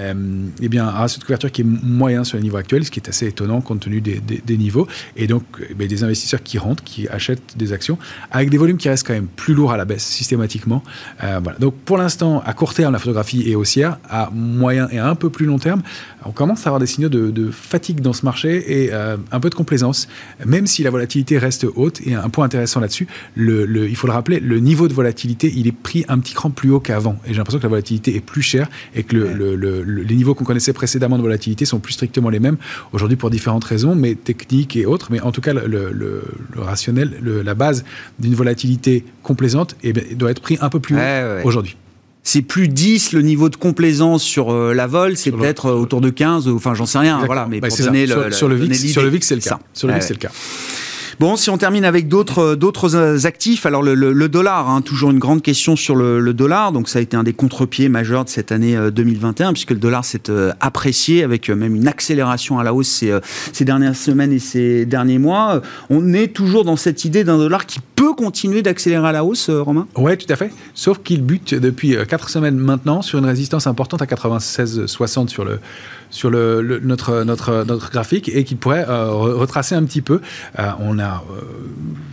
eh 0.62 0.68
bien, 0.68 0.86
un 0.86 0.92
ratio 0.92 1.20
de 1.20 1.24
couverture 1.24 1.52
qui 1.52 1.62
est 1.62 1.66
moyen 1.66 2.26
sur 2.26 2.36
les 2.36 2.44
niveaux 2.44 2.58
actuels, 2.58 2.84
ce 2.84 2.92
qui 2.92 3.00
est 3.00 3.08
assez 3.08 3.28
étonnant 3.28 3.62
compte 3.62 3.80
tenu 3.80 4.02
des, 4.02 4.58
niveaux. 4.58 4.86
Et 5.16 5.28
donc, 5.28 5.44
eh 5.70 5.88
des 5.88 6.04
investisseurs 6.04 6.44
qui 6.44 6.58
rentrent, 6.58 6.84
qui 6.84 7.08
achètent 7.08 7.56
des 7.56 7.72
actions, 7.72 7.98
avec 8.32 8.50
des 8.50 8.58
volumes 8.58 8.78
qui 8.78 8.90
restent 8.90 9.08
quand 9.08 9.14
même 9.14 9.28
plus 9.28 9.54
lourds 9.54 9.72
à 9.72 9.78
la 9.78 9.86
baisse 9.86 10.04
systématiquement. 10.04 10.84
voilà. 11.20 11.58
Donc, 11.60 11.76
pour 11.86 11.98
l'instant, 11.98 12.44
à 12.46 12.54
court 12.54 12.74
terme, 12.74 12.92
la 12.92 13.00
photographie 13.00 13.50
est 13.50 13.56
haussière. 13.56 13.98
À 14.10 14.30
moyen 14.34 14.90
et 14.90 15.00
un 15.00 15.16
peu 15.16 15.30
plus 15.30 15.46
long 15.46 15.60
terme, 15.60 15.82
on 16.26 16.32
commence 16.32 16.66
à 16.66 16.70
avoir 16.70 16.80
des 16.80 16.88
signaux 16.88 17.10
de, 17.10 17.50
fatigue 17.52 18.02
dans 18.02 18.14
ce 18.14 18.26
marché 18.26 18.84
et 18.84 18.94
un 18.94 19.40
peu 19.40 19.50
de 19.50 19.56
complaisance, 19.56 20.08
même 20.46 20.68
si 20.68 20.84
la 20.84 20.90
volatilité 20.90 21.38
reste 21.46 21.66
haute. 21.76 22.02
Et 22.06 22.14
un 22.14 22.30
point 22.30 22.46
intéressant 22.46 22.80
là-dessus, 22.80 23.08
le, 23.36 23.88
il 23.88 23.96
faut 23.96 24.08
le 24.08 24.14
rappeler, 24.14 24.40
le 24.40 24.60
niveau 24.60 24.88
de 24.88 24.94
volatilité, 24.94 25.52
il 25.56 25.68
est 25.68 25.72
pris 25.72 26.06
un 26.08 26.20
petit 26.20 26.34
cran 26.34 26.50
plus 26.50 26.72
haut 26.72 26.80
qu'avant. 26.80 27.18
Et 27.26 27.30
j'ai 27.30 27.38
l'impression 27.38 27.60
que 27.60 27.64
la 27.64 27.70
volatilité 27.70 28.16
est 28.16 28.22
plus 28.22 28.42
chère 28.42 28.68
et 28.96 29.04
que 29.04 29.16
les 29.16 30.16
niveaux 30.16 30.36
qu'on 30.36 30.46
connaissait 30.46 30.74
précédemment 30.74 31.18
de 31.18 31.24
volatilité 31.24 31.66
sont 31.66 31.80
plus 31.80 31.94
strictement 31.94 32.30
les 32.30 32.40
mêmes 32.40 32.58
aujourd'hui 32.94 33.18
pour 33.18 33.30
différentes 33.30 33.64
raisons, 33.64 33.96
mais 33.96 34.16
techniques 34.16 34.76
et 34.76 34.86
autres. 34.86 35.08
Mais 35.12 35.22
en 35.22 35.32
tout 35.32 35.42
cas, 35.42 35.54
le, 35.54 36.24
rationnel, 36.56 37.14
la 37.24 37.54
base 37.54 37.86
d'une 38.20 38.36
volatilité 38.36 39.06
complaisante 39.24 39.76
eh 39.84 39.94
doit 39.94 40.32
être 40.32 40.42
pris 40.42 40.58
un 40.62 40.70
peu 40.70 40.80
plus 40.80 40.96
haut 40.96 41.00
aujourd'hui 41.44 41.78
c'est 42.26 42.42
plus 42.42 42.68
10 42.68 43.14
le 43.14 43.22
niveau 43.22 43.50
de 43.50 43.56
complaisance 43.56 44.24
sur 44.24 44.52
euh, 44.52 44.74
la 44.74 44.88
vol, 44.88 45.16
c'est 45.16 45.32
peut-être 45.32 45.68
euh, 45.68 45.74
autour 45.74 46.02
de 46.02 46.10
15, 46.10 46.48
enfin 46.50 46.74
j'en 46.74 46.88
sais 46.88 46.98
rien, 46.98 47.24
voilà, 47.26 47.48
mais 47.48 47.62
bah, 47.62 47.68
pour 47.68 47.78
donner 47.78 48.08
le, 48.08 48.32
sur, 48.32 48.50
le 48.50 48.56
VIX, 48.56 48.92
sur 48.92 49.04
le 49.04 49.10
VIX 49.10 49.26
c'est 49.26 49.36
le 49.36 49.42
cas. 49.42 49.60
Sur 49.74 49.88
le 49.88 49.94
VIX 49.94 50.06
c'est 50.06 50.14
le 50.14 50.20
cas. 50.20 50.32
Bon, 51.18 51.38
si 51.38 51.50
on 51.50 51.58
termine 51.58 51.86
avec 51.86 52.10
d'autres 52.10 52.40
euh, 52.40 52.56
d'autres 52.58 52.96
euh, 52.96 53.26
actifs, 53.26 53.66
alors 53.66 53.82
le, 53.82 54.28
dollar, 54.28 54.70
hein, 54.70 54.82
toujours 54.82 55.12
une 55.12 55.20
grande 55.20 55.42
question 55.42 55.78
sur 55.78 55.96
le, 55.96 56.34
dollar. 56.34 56.74
Donc 56.74 56.90
ça 56.90 57.00
a 57.00 57.02
été 57.02 57.16
un 57.16 57.24
des 57.24 57.32
contre-pieds 57.32 57.88
majeurs 57.88 58.26
de 58.26 58.30
cette 58.30 58.52
année 58.52 58.78
2021, 58.92 59.50
euh, 59.50 59.52
puisque 59.54 59.72
le 59.72 59.78
dollar 59.78 60.04
s'est 60.04 60.30
apprécié 60.60 61.24
avec 61.24 61.50
même 61.50 61.76
une 61.76 61.88
accélération 61.88 62.60
à 62.60 62.64
la 62.64 62.74
hausse 62.74 62.90
ces, 62.90 63.18
ces 63.54 63.64
dernières 63.64 63.96
semaines 63.96 64.34
et 64.34 64.40
ces 64.40 64.86
derniers 64.86 65.20
mois. 65.20 65.62
On 65.90 66.14
est 66.14 66.28
toujours 66.28 66.66
dans 66.66 66.76
cette 66.76 67.06
idée 67.06 67.24
d'un 67.24 67.38
dollar 67.38 67.66
qui 67.66 67.80
peut 67.96 68.14
continuer 68.14 68.62
d'accélérer 68.62 69.08
à 69.08 69.12
la 69.12 69.24
hausse, 69.24 69.50
Romain? 69.50 69.88
Oui, 69.96 70.18
tout 70.18 70.32
à 70.32 70.36
fait. 70.36 70.52
Sauf 70.74 71.00
qu'il 71.02 71.22
bute 71.22 71.54
depuis 71.54 71.96
4 72.08 72.30
semaines 72.30 72.58
maintenant 72.58 73.02
sur 73.02 73.20
une 73.20 73.26
résistance 73.26 73.68
importante 73.68 74.02
à 74.02 74.06
96,60 74.06 75.30
sur 75.30 75.46
le 75.46 75.60
sur 76.16 76.30
le, 76.30 76.80
notre, 76.82 77.24
notre, 77.24 77.66
notre 77.66 77.92
graphique 77.92 78.32
et 78.34 78.46
qui 78.46 78.56
pourrait 78.56 78.86
euh, 78.88 79.10
retracer 79.12 79.76
un 79.76 79.84
petit 79.84 80.02
peu. 80.02 80.22
Euh, 80.58 80.72
on 80.80 80.98
a 80.98 81.26
euh, 81.30 81.42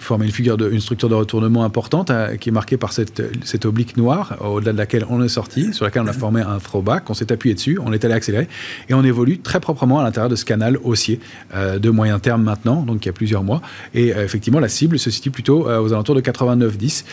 formé 0.01 0.27
une 0.27 0.33
figure 0.33 0.57
de, 0.57 0.69
une 0.69 0.81
structure 0.81 1.09
de 1.09 1.15
retournement 1.15 1.65
importante 1.65 2.11
qui 2.41 2.49
est 2.49 2.53
marquée 2.53 2.77
par 2.77 2.93
cette, 2.93 3.23
cette 3.45 3.65
oblique 3.65 3.97
noire 3.97 4.37
au-delà 4.41 4.73
de 4.73 4.79
laquelle 4.79 5.07
on 5.09 5.23
est 5.23 5.29
sorti, 5.29 5.73
sur 5.73 5.85
laquelle 5.85 6.03
on 6.03 6.09
a 6.09 6.13
formé 6.13 6.41
un 6.41 6.59
throwback, 6.59 7.09
on 7.11 7.15
s'est 7.15 7.31
appuyé 7.31 7.55
dessus, 7.55 7.79
on 7.81 7.93
est 7.93 8.05
allé 8.05 8.15
accélérer 8.15 8.49
et 8.89 8.95
on 8.95 9.05
évolue 9.05 9.39
très 9.39 9.61
proprement 9.61 10.01
à 10.01 10.03
l'intérieur 10.03 10.29
de 10.29 10.35
ce 10.35 10.45
canal 10.45 10.79
haussier 10.83 11.21
de 11.55 11.91
moyen 11.91 12.19
terme 12.19 12.43
maintenant, 12.43 12.83
donc 12.83 13.05
il 13.05 13.09
y 13.09 13.11
a 13.11 13.13
plusieurs 13.13 13.45
mois. 13.45 13.63
Et 13.95 14.09
effectivement, 14.09 14.59
la 14.59 14.69
cible 14.69 14.99
se 14.99 15.11
situe 15.11 15.31
plutôt 15.31 15.69
aux 15.69 15.93
alentours 15.93 16.17
de 16.17 16.21
89,10. 16.21 17.05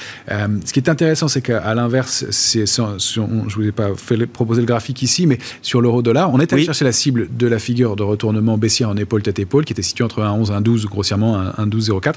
ce 0.66 0.74
qui 0.74 0.80
est 0.80 0.90
intéressant, 0.90 1.28
c'est 1.28 1.42
qu'à 1.42 1.74
l'inverse, 1.76 2.26
je 2.32 3.22
ne 3.22 3.50
vous 3.50 3.68
ai 3.68 3.72
pas 3.72 3.90
fait 3.96 4.26
proposer 4.26 4.62
le 4.62 4.68
graphique 4.68 5.04
ici, 5.04 5.28
mais 5.28 5.38
sur 5.62 5.82
l'euro-dollar, 5.82 6.34
on 6.34 6.40
est 6.40 6.52
allé 6.52 6.66
chercher 6.66 6.79
la 6.84 6.92
cible 6.92 7.28
de 7.36 7.48
la 7.48 7.60
figure 7.60 7.96
de 7.96 8.04
retournement 8.04 8.58
baissier 8.58 8.86
en 8.86 8.96
épaule 8.98 9.22
tête 9.22 9.40
épaule 9.40 9.66
qui 9.66 9.74
était 9.74 9.82
située 9.82 10.04
entre 10.04 10.22
1,11 10.22 10.48
et 10.48 10.62
1,12 10.62 10.86
grossièrement 10.86 11.44
1,12,04 11.58 12.16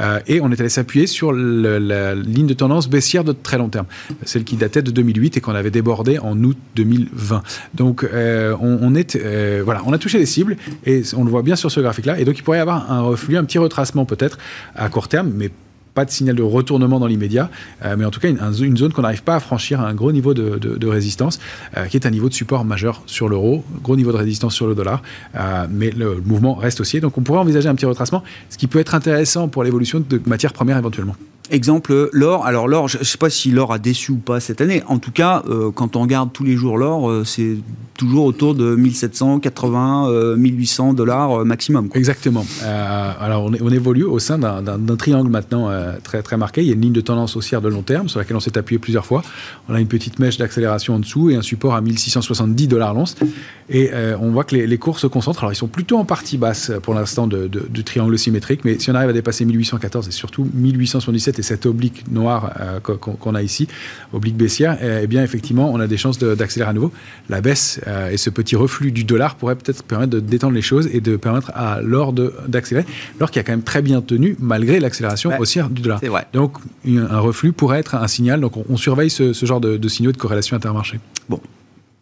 euh, 0.00 0.20
et 0.26 0.40
on 0.40 0.50
est 0.50 0.60
allé 0.60 0.68
s'appuyer 0.68 1.06
sur 1.06 1.32
la, 1.32 2.14
ligne 2.14 2.46
de 2.46 2.54
tendance 2.54 2.88
baissière 2.88 3.24
de 3.24 3.32
très 3.32 3.58
long 3.58 3.68
terme, 3.68 3.86
celle 4.24 4.44
qui 4.44 4.56
datait 4.56 4.82
de 4.82 4.90
2008 4.90 5.36
et 5.36 5.40
qu'on 5.40 5.54
avait 5.54 5.70
débordé 5.70 6.18
en 6.18 6.42
août 6.42 6.56
2020. 6.76 7.42
Donc 7.74 8.04
euh, 8.04 8.56
on, 8.60 8.94
est 8.94 9.16
euh, 9.16 9.62
voilà, 9.64 9.82
on 9.86 9.92
a 9.92 9.98
touché 9.98 10.18
les 10.18 10.26
cibles 10.26 10.56
et 10.86 11.02
on 11.16 11.24
le 11.24 11.30
voit 11.30 11.42
bien 11.42 11.56
sur 11.56 11.70
ce 11.70 11.80
graphique 11.80 12.06
là 12.06 12.18
et 12.18 12.24
donc 12.24 12.38
il 12.38 12.42
pourrait 12.42 12.58
y 12.58 12.60
avoir 12.60 12.90
un 12.90 13.02
reflux, 13.02 13.36
un 13.36 13.44
petit 13.44 13.58
retracement 13.58 14.04
peut-être 14.04 14.38
à 14.74 14.88
court 14.88 15.08
terme, 15.08 15.32
mais 15.34 15.50
pas 15.94 16.04
de 16.04 16.10
signal 16.10 16.34
de 16.34 16.42
retournement 16.42 16.98
dans 16.98 17.06
l'immédiat, 17.06 17.50
euh, 17.84 17.94
mais 17.96 18.04
en 18.04 18.10
tout 18.10 18.20
cas 18.20 18.28
une, 18.28 18.76
zone 18.76 18.92
qu'on 18.92 19.02
n'arrive 19.02 19.22
pas 19.22 19.36
à 19.36 19.40
franchir, 19.40 19.80
un 19.80 19.94
gros 19.94 20.12
niveau 20.12 20.34
de, 20.34 20.86
résistance, 20.86 21.38
euh, 21.76 21.86
qui 21.86 21.96
est 21.96 22.06
un 22.06 22.10
niveau 22.10 22.28
de 22.28 22.34
support 22.34 22.64
majeur 22.64 23.02
sur 23.06 23.28
l'euro, 23.28 23.64
gros 23.82 23.96
niveau 23.96 24.12
de 24.12 24.16
résistance 24.16 24.54
sur 24.54 24.66
le 24.66 24.74
dollar, 24.74 25.02
euh, 25.36 25.66
mais 25.70 25.90
le, 25.90 26.20
mouvement 26.24 26.54
reste 26.54 26.80
haussier. 26.80 27.00
Donc 27.00 27.16
on 27.16 27.22
pourrait 27.22 27.38
envisager 27.38 27.68
un 27.68 27.74
petit 27.74 27.86
retracement, 27.86 28.22
ce 28.50 28.58
qui 28.58 28.66
peut 28.66 28.80
être 28.80 28.94
intéressant 28.94 29.48
pour 29.48 29.64
l'évolution 29.64 30.02
de 30.06 30.20
matières 30.26 30.52
premières 30.52 30.78
éventuellement. 30.78 31.16
Exemple, 31.50 32.08
l'or. 32.12 32.46
Alors 32.46 32.68
l'or, 32.68 32.88
je 32.88 32.98
ne 32.98 33.04
sais 33.04 33.18
pas 33.18 33.30
si 33.30 33.50
l'or 33.50 33.72
a 33.72 33.78
déçu 33.78 34.12
ou 34.12 34.16
pas 34.16 34.40
cette 34.40 34.60
année. 34.60 34.82
En 34.88 34.98
tout 34.98 35.12
cas, 35.12 35.42
quand 35.74 35.94
on 35.94 36.00
regarde 36.00 36.32
tous 36.32 36.44
les 36.44 36.56
jours 36.56 36.78
l'or, 36.78 37.26
c'est 37.26 37.56
toujours 37.98 38.24
autour 38.24 38.54
de 38.54 38.74
1780, 38.74 40.36
1800 40.36 40.94
dollars 40.94 41.44
maximum. 41.44 41.90
Exactement. 41.94 42.46
alors 42.62 43.50
on, 43.60 43.70
évolue 43.70 44.04
au 44.04 44.18
sein 44.18 44.38
d'un 44.38 44.96
triangle 44.96 45.30
maintenant 45.30 45.70
très, 46.02 46.22
très 46.22 46.38
marqué. 46.38 46.62
Il 46.62 46.68
y 46.68 46.70
a 46.70 46.74
une 46.74 46.80
ligne 46.80 46.92
de 46.92 47.02
tendance 47.02 47.36
haussière 47.36 47.60
de 47.60 47.68
long 47.68 47.82
terme 47.82 48.08
sur 48.08 48.18
laquelle 48.18 48.36
on 48.36 48.40
s'est 48.40 48.56
appuyé 48.56 48.78
plusieurs 48.78 49.04
fois. 49.04 49.22
On 49.68 49.74
a 49.74 49.80
une 49.80 49.86
petite 49.86 50.18
mèche 50.18 50.38
d'accélération 50.38 50.94
en 50.94 50.98
dessous 50.98 51.30
et 51.30 51.36
un 51.36 51.42
support 51.42 51.74
à 51.74 51.80
1670 51.80 52.68
dollars 52.68 52.94
l'once. 52.94 53.16
Et 53.68 53.90
euh, 53.92 54.16
on 54.20 54.30
voit 54.30 54.44
que 54.44 54.56
les, 54.56 54.78
cours 54.78 54.98
se 54.98 55.06
concentrent. 55.06 55.44
Alors, 55.44 55.52
ils 55.52 55.56
sont 55.56 55.68
plutôt 55.68 55.98
en 55.98 56.04
partie 56.04 56.36
basse 56.36 56.72
pour 56.82 56.94
l'instant 56.94 57.26
du 57.26 57.84
triangle 57.84 58.18
symétrique, 58.18 58.64
mais 58.64 58.78
si 58.78 58.90
on 58.90 58.94
arrive 58.94 59.10
à 59.10 59.12
dépasser 59.12 59.44
1814 59.44 60.08
et 60.08 60.10
surtout 60.10 60.48
1877 60.52 61.38
et 61.38 61.42
cette 61.44 61.66
oblique 61.66 62.10
noire 62.10 62.52
euh, 62.60 62.80
qu'on 62.80 63.34
a 63.36 63.42
ici, 63.42 63.68
oblique 64.12 64.36
baissière, 64.36 64.76
eh, 64.82 65.02
eh 65.02 65.06
bien, 65.06 65.22
effectivement, 65.22 65.72
on 65.72 65.78
a 65.78 65.86
des 65.86 65.96
chances 65.96 66.18
d'accélérer 66.18 66.70
à 66.70 66.72
nouveau. 66.72 66.92
La 67.28 67.40
baisse 67.40 67.80
euh, 67.86 68.10
et 68.10 68.16
ce 68.16 68.30
petit 68.30 68.56
reflux 68.56 68.90
du 68.90 69.04
dollar 69.04 69.36
pourrait 69.36 69.54
peut-être 69.54 69.84
permettre 69.84 70.10
de 70.10 70.20
détendre 70.20 70.54
les 70.54 70.62
choses 70.62 70.88
et 70.92 71.00
de 71.00 71.16
permettre 71.16 71.52
à 71.54 71.80
l'or 71.80 72.12
d'accélérer, 72.12 72.86
l'or 73.20 73.30
qui 73.30 73.38
a 73.38 73.44
quand 73.44 73.52
même 73.52 73.62
très 73.62 73.82
bien 73.82 74.00
tenu 74.00 74.36
malgré 74.40 74.80
l'accélération 74.80 75.30
haussière 75.38 75.70
du 75.70 75.82
dollar. 75.82 76.00
Donc, 76.32 76.58
un 76.86 77.20
reflux 77.20 77.52
pourrait 77.52 77.78
être 77.78 77.94
un 77.94 78.08
signal. 78.08 78.40
Donc, 78.40 78.52
on, 78.68 78.76
surveille 78.76 79.10
ce, 79.10 79.32
genre 79.44 79.60
de, 79.60 79.76
de 79.76 79.88
signaux 79.88 80.12
de 80.12 80.16
corrélation 80.16 80.56
intermarché. 80.56 80.98
Bon, 81.28 81.40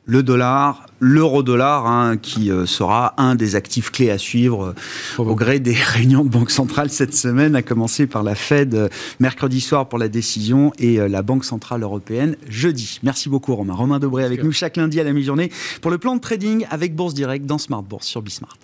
le 0.05 0.23
dollar, 0.23 0.87
l'euro-dollar, 0.99 1.87
hein, 1.87 2.17
qui 2.17 2.51
euh, 2.51 2.67
sera 2.67 3.15
un 3.19 3.35
des 3.35 3.55
actifs 3.55 3.91
clés 3.91 4.11
à 4.11 4.19
suivre 4.19 4.75
euh, 5.19 5.23
au 5.23 5.35
gré 5.35 5.61
des 5.61 5.75
réunions 5.75 6.25
de 6.25 6.29
Banque 6.29 6.51
centrale 6.51 6.91
cette 6.91 7.15
semaine, 7.15 7.55
à 7.55 7.63
commencer 7.63 8.07
par 8.07 8.23
la 8.23 8.35
Fed 8.35 8.75
euh, 8.75 8.89
mercredi 9.21 9.61
soir 9.61 9.89
pour 9.89 9.99
la 9.99 10.09
décision 10.09 10.73
et 10.79 10.97
la 10.97 11.23
Banque 11.23 11.45
centrale 11.45 11.83
européenne 11.83 12.37
jeudi. 12.49 12.99
Merci 13.03 13.29
beaucoup 13.29 13.55
Romain. 13.55 13.75
Romain 13.75 13.99
Debré 13.99 14.25
avec 14.25 14.43
nous 14.43 14.53
chaque 14.53 14.77
lundi 14.77 15.01
à 15.01 15.05
la 15.05 15.13
mi-journée 15.13 15.51
pour 15.81 15.91
le 15.91 15.99
plan 15.99 16.17
de 16.17 16.21
trading 16.21 16.67
avec 16.71 16.95
Bourse 16.95 17.15
Direct 17.15 17.47
dans 17.47 17.59
Smart 17.59 17.83
Bourse 17.83 18.07
sur 18.07 18.23
Bismart. 18.23 18.57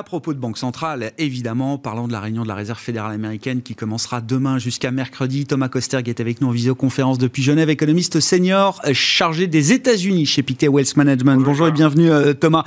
À 0.00 0.02
propos 0.02 0.32
de 0.32 0.38
Banque 0.38 0.56
centrale, 0.56 1.12
évidemment, 1.18 1.76
parlons 1.76 2.08
de 2.08 2.12
la 2.12 2.20
réunion 2.20 2.42
de 2.42 2.48
la 2.48 2.54
Réserve 2.54 2.78
fédérale 2.78 3.12
américaine 3.12 3.60
qui 3.60 3.74
commencera 3.74 4.22
demain 4.22 4.58
jusqu'à 4.58 4.90
mercredi. 4.90 5.44
Thomas 5.44 5.68
Koster 5.68 6.02
qui 6.02 6.08
est 6.08 6.20
avec 6.20 6.40
nous 6.40 6.48
en 6.48 6.52
visioconférence 6.52 7.18
depuis 7.18 7.42
Genève, 7.42 7.68
économiste 7.68 8.18
senior 8.18 8.80
chargé 8.94 9.46
des 9.46 9.74
États-Unis 9.74 10.24
chez 10.24 10.42
Pictet 10.42 10.68
Wealth 10.68 10.96
Management. 10.96 11.42
Bonjour, 11.44 11.68
et 11.68 11.70
bienvenue 11.70 12.10
euh, 12.10 12.32
Thomas. 12.32 12.64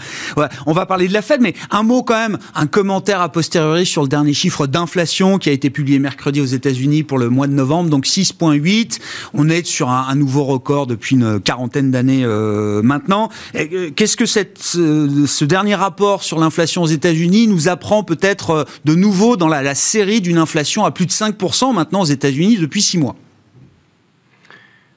on 0.68 0.74
va 0.74 0.86
parler 0.86 1.08
de 1.08 1.14
la 1.14 1.24
Fed, 1.24 1.42
mais 1.42 1.56
un 1.72 1.82
mot 1.82 2.04
quand 2.04 2.20
même, 2.20 2.38
un 2.54 2.68
commentaire 2.68 3.20
a 3.20 3.30
posteriori 3.30 3.88
sur 3.88 4.04
le 4.04 4.10
dernier 4.10 4.36
chiffre 4.36 4.68
d'inflation 4.68 5.40
qui 5.40 5.50
a 5.50 5.54
été 5.54 5.72
publié 5.72 5.98
mercredi 5.98 6.40
aux 6.40 6.46
États-Unis 6.46 7.02
pour 7.02 7.18
le 7.18 7.30
mois 7.30 7.48
de 7.48 7.54
novembre, 7.54 7.90
donc 7.90 8.06
6,8. 8.06 9.00
On 9.34 9.50
est 9.50 9.66
sur 9.66 9.90
un, 9.90 10.14
nouveau 10.14 10.44
record 10.44 10.86
depuis 10.86 11.16
une 11.16 11.40
quarantaine 11.40 11.90
d'années 11.90 12.26
euh, 12.26 12.84
maintenant. 12.84 13.30
Euh, 13.56 13.90
qu'est-ce 13.90 14.18
que 14.18 14.28
cette, 14.28 14.60
ce 14.60 15.46
dernier 15.46 15.74
rapport 15.74 16.22
sur 16.22 16.40
l'inflation 16.40 16.84
aux 16.84 16.88
États-Unis 16.88 17.23
unis 17.24 17.48
nous 17.48 17.68
apprend 17.68 18.04
peut-être 18.04 18.50
euh, 18.52 18.64
de 18.86 18.96
nouveau 18.96 19.38
dans 19.38 19.48
la, 19.48 19.76
série 19.76 20.22
d'une 20.22 20.38
inflation 20.38 20.86
à 20.86 20.92
plus 20.92 21.06
de 21.06 21.12
5% 21.12 21.74
maintenant 21.74 22.02
aux 22.02 22.06
États-Unis 22.06 22.58
depuis 22.58 22.82
six 22.82 22.98
mois. 22.98 23.16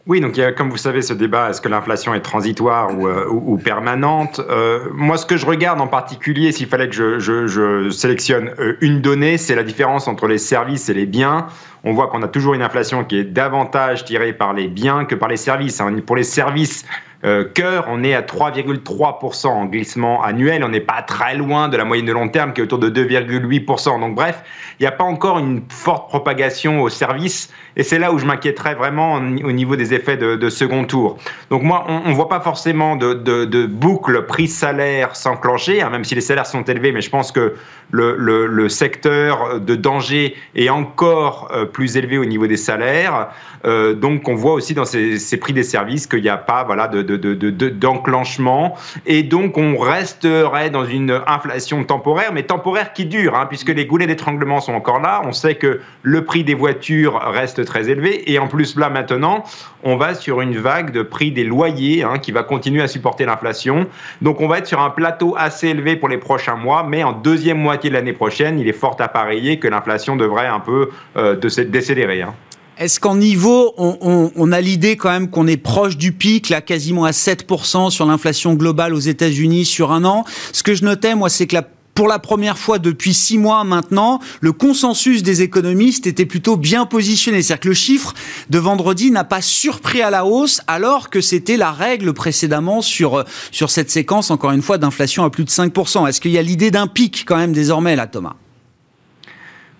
Oui, 0.06 0.20
donc 0.20 0.36
il 0.36 0.40
y 0.40 0.44
a, 0.44 0.52
comme 0.52 0.70
vous 0.70 0.76
savez, 0.76 1.02
ce 1.02 1.12
débat, 1.12 1.50
est-ce 1.50 1.60
que 1.60 1.68
l'inflation 1.68 2.14
est 2.14 2.20
transitoire 2.20 2.96
ou, 2.96 3.08
euh, 3.08 3.56
permanente? 3.56 4.40
Euh, 4.50 4.88
Moi, 4.92 5.16
ce 5.16 5.26
que 5.26 5.36
je 5.36 5.46
regarde 5.46 5.80
en 5.80 5.88
particulier, 5.88 6.52
s'il 6.52 6.68
fallait 6.68 6.88
que 6.88 7.18
je, 7.18 7.90
sélectionne 7.90 8.52
une 8.80 9.00
donnée, 9.00 9.36
c'est 9.36 9.56
la 9.56 9.64
différence 9.64 10.06
entre 10.06 10.28
les 10.28 10.38
services 10.38 10.88
et 10.88 10.94
les 10.94 11.06
biens. 11.06 11.48
On 11.82 11.92
voit 11.92 12.06
qu'on 12.06 12.22
a 12.22 12.28
toujours 12.28 12.54
une 12.54 12.62
inflation 12.62 13.04
qui 13.04 13.18
est 13.18 13.24
davantage 13.24 14.04
tirée 14.04 14.32
par 14.32 14.52
les 14.52 14.68
biens 14.68 15.06
que 15.06 15.16
par 15.16 15.28
les 15.28 15.36
services. 15.36 15.80
Hein. 15.80 15.96
Pour 16.06 16.14
les 16.14 16.24
services, 16.24 16.84
euh, 17.26 17.44
cœur, 17.44 17.86
on 17.88 18.04
est 18.04 18.14
à 18.14 18.22
3,3% 18.22 19.48
en 19.48 19.64
glissement 19.66 20.22
annuel. 20.22 20.62
On 20.62 20.68
n'est 20.68 20.80
pas 20.80 21.02
très 21.02 21.34
loin 21.34 21.68
de 21.68 21.76
la 21.76 21.84
moyenne 21.84 22.06
de 22.06 22.12
long 22.12 22.28
terme 22.28 22.52
qui 22.52 22.60
est 22.60 22.64
autour 22.64 22.78
de 22.78 22.88
2,8%. 22.88 24.00
Donc 24.00 24.14
bref, 24.14 24.42
il 24.78 24.84
n'y 24.84 24.86
a 24.86 24.92
pas 24.92 25.04
encore 25.04 25.38
une 25.38 25.62
forte 25.68 26.08
propagation 26.08 26.82
au 26.82 26.88
service. 26.88 27.52
Et 27.76 27.82
c'est 27.82 27.98
là 27.98 28.12
où 28.12 28.18
je 28.18 28.24
m'inquiéterais 28.24 28.74
vraiment 28.74 29.14
au 29.14 29.52
niveau 29.52 29.76
des 29.76 29.92
effets 29.92 30.16
de, 30.16 30.48
second 30.48 30.84
tour. 30.84 31.18
Donc 31.50 31.62
moi, 31.62 31.84
on 31.88 32.08
ne 32.08 32.14
voit 32.14 32.28
pas 32.28 32.40
forcément 32.40 32.96
de, 32.96 33.66
boucle 33.66 34.24
prix-salaire 34.26 35.14
s'enclencher, 35.14 35.82
hein, 35.82 35.90
même 35.90 36.04
si 36.04 36.14
les 36.14 36.20
salaires 36.20 36.46
sont 36.46 36.62
élevés, 36.62 36.92
mais 36.92 37.02
je 37.02 37.10
pense 37.10 37.32
que 37.32 37.54
le, 37.90 38.68
secteur 38.68 39.60
de 39.60 39.74
danger 39.74 40.36
est 40.54 40.68
encore 40.68 41.50
euh, 41.52 41.64
plus 41.66 41.96
élevé 41.96 42.18
au 42.18 42.24
niveau 42.24 42.46
des 42.46 42.56
salaires. 42.56 43.28
Euh, 43.64 43.94
donc 43.94 44.28
on 44.28 44.34
voit 44.34 44.52
aussi 44.52 44.74
dans 44.74 44.84
ces, 44.84 45.18
prix 45.40 45.52
des 45.52 45.62
services 45.62 46.06
qu'il 46.06 46.22
n'y 46.22 46.28
a 46.28 46.36
pas 46.36 46.64
voilà, 46.64 46.88
d'enclenchement. 46.88 48.76
et 49.06 49.22
donc 49.22 49.58
on 49.58 49.76
resterait 49.76 50.70
dans 50.70 50.84
une 50.84 51.20
inflation 51.26 51.84
temporaire, 51.84 52.32
mais 52.32 52.44
temporaire 52.44 52.92
qui 52.92 53.06
dure, 53.06 53.34
hein, 53.36 53.46
puisque 53.46 53.68
les 53.68 53.86
goulets 53.86 54.06
d'étranglement 54.06 54.60
sont 54.60 54.72
encore 54.72 55.00
là. 55.00 55.22
On 55.24 55.32
sait 55.32 55.56
que 55.56 55.80
le 56.02 56.24
prix 56.24 56.44
des 56.44 56.54
voitures 56.54 57.20
reste 57.20 57.65
très 57.66 57.90
élevé. 57.90 58.32
Et 58.32 58.38
en 58.38 58.48
plus, 58.48 58.76
là 58.76 58.88
maintenant, 58.88 59.44
on 59.82 59.96
va 59.96 60.14
sur 60.14 60.40
une 60.40 60.56
vague 60.56 60.90
de 60.92 61.02
prix 61.02 61.30
des 61.30 61.44
loyers 61.44 62.02
hein, 62.02 62.18
qui 62.18 62.32
va 62.32 62.42
continuer 62.42 62.82
à 62.82 62.88
supporter 62.88 63.26
l'inflation. 63.26 63.86
Donc 64.22 64.40
on 64.40 64.48
va 64.48 64.58
être 64.58 64.66
sur 64.66 64.80
un 64.80 64.90
plateau 64.90 65.34
assez 65.36 65.68
élevé 65.68 65.96
pour 65.96 66.08
les 66.08 66.18
prochains 66.18 66.56
mois, 66.56 66.86
mais 66.88 67.04
en 67.04 67.12
deuxième 67.12 67.58
moitié 67.58 67.90
de 67.90 67.94
l'année 67.94 68.14
prochaine, 68.14 68.58
il 68.58 68.66
est 68.68 68.72
fort 68.72 68.96
parier 68.96 69.58
que 69.58 69.68
l'inflation 69.68 70.16
devrait 70.16 70.46
un 70.46 70.60
peu 70.60 70.90
euh, 71.16 71.36
décélérer. 71.36 72.22
Hein. 72.22 72.34
Est-ce 72.78 73.00
qu'en 73.00 73.16
niveau, 73.16 73.72
on, 73.78 74.52
a 74.52 74.60
l'idée 74.60 74.96
quand 74.96 75.08
même 75.08 75.30
qu'on 75.30 75.46
est 75.46 75.56
proche 75.56 75.96
du 75.96 76.12
pic, 76.12 76.50
là, 76.50 76.60
quasiment 76.60 77.04
à 77.04 77.12
7% 77.12 77.88
sur 77.88 78.04
l'inflation 78.04 78.52
globale 78.52 78.92
aux 78.92 78.98
États-Unis 79.00 79.64
sur 79.64 79.92
un 79.92 80.04
an? 80.04 80.24
Ce 80.52 80.62
que 80.62 80.74
je 80.74 80.84
notais, 80.84 81.14
moi, 81.14 81.30
c'est 81.30 81.46
que 81.46 81.54
la 81.54 81.66
pour 81.96 82.08
la 82.08 82.18
première 82.18 82.58
fois 82.58 82.78
depuis 82.78 83.14
six 83.14 83.38
mois 83.38 83.64
maintenant, 83.64 84.20
le 84.40 84.52
consensus 84.52 85.22
des 85.22 85.40
économistes 85.40 86.06
était 86.06 86.26
plutôt 86.26 86.58
bien 86.58 86.84
positionné. 86.84 87.42
C'est-à-dire 87.42 87.60
que 87.62 87.68
le 87.68 87.74
chiffre 87.74 88.12
de 88.50 88.58
vendredi 88.58 89.10
n'a 89.10 89.24
pas 89.24 89.40
surpris 89.40 90.02
à 90.02 90.10
la 90.10 90.26
hausse, 90.26 90.60
alors 90.66 91.08
que 91.08 91.22
c'était 91.22 91.56
la 91.56 91.72
règle 91.72 92.12
précédemment 92.12 92.82
sur, 92.82 93.24
sur 93.50 93.70
cette 93.70 93.90
séquence, 93.90 94.30
encore 94.30 94.52
une 94.52 94.62
fois, 94.62 94.76
d'inflation 94.76 95.24
à 95.24 95.30
plus 95.30 95.44
de 95.44 95.50
5%. 95.50 96.06
Est-ce 96.06 96.20
qu'il 96.20 96.32
y 96.32 96.38
a 96.38 96.42
l'idée 96.42 96.70
d'un 96.70 96.86
pic 96.86 97.24
quand 97.26 97.38
même 97.38 97.54
désormais 97.54 97.96
là, 97.96 98.06
Thomas? 98.06 98.36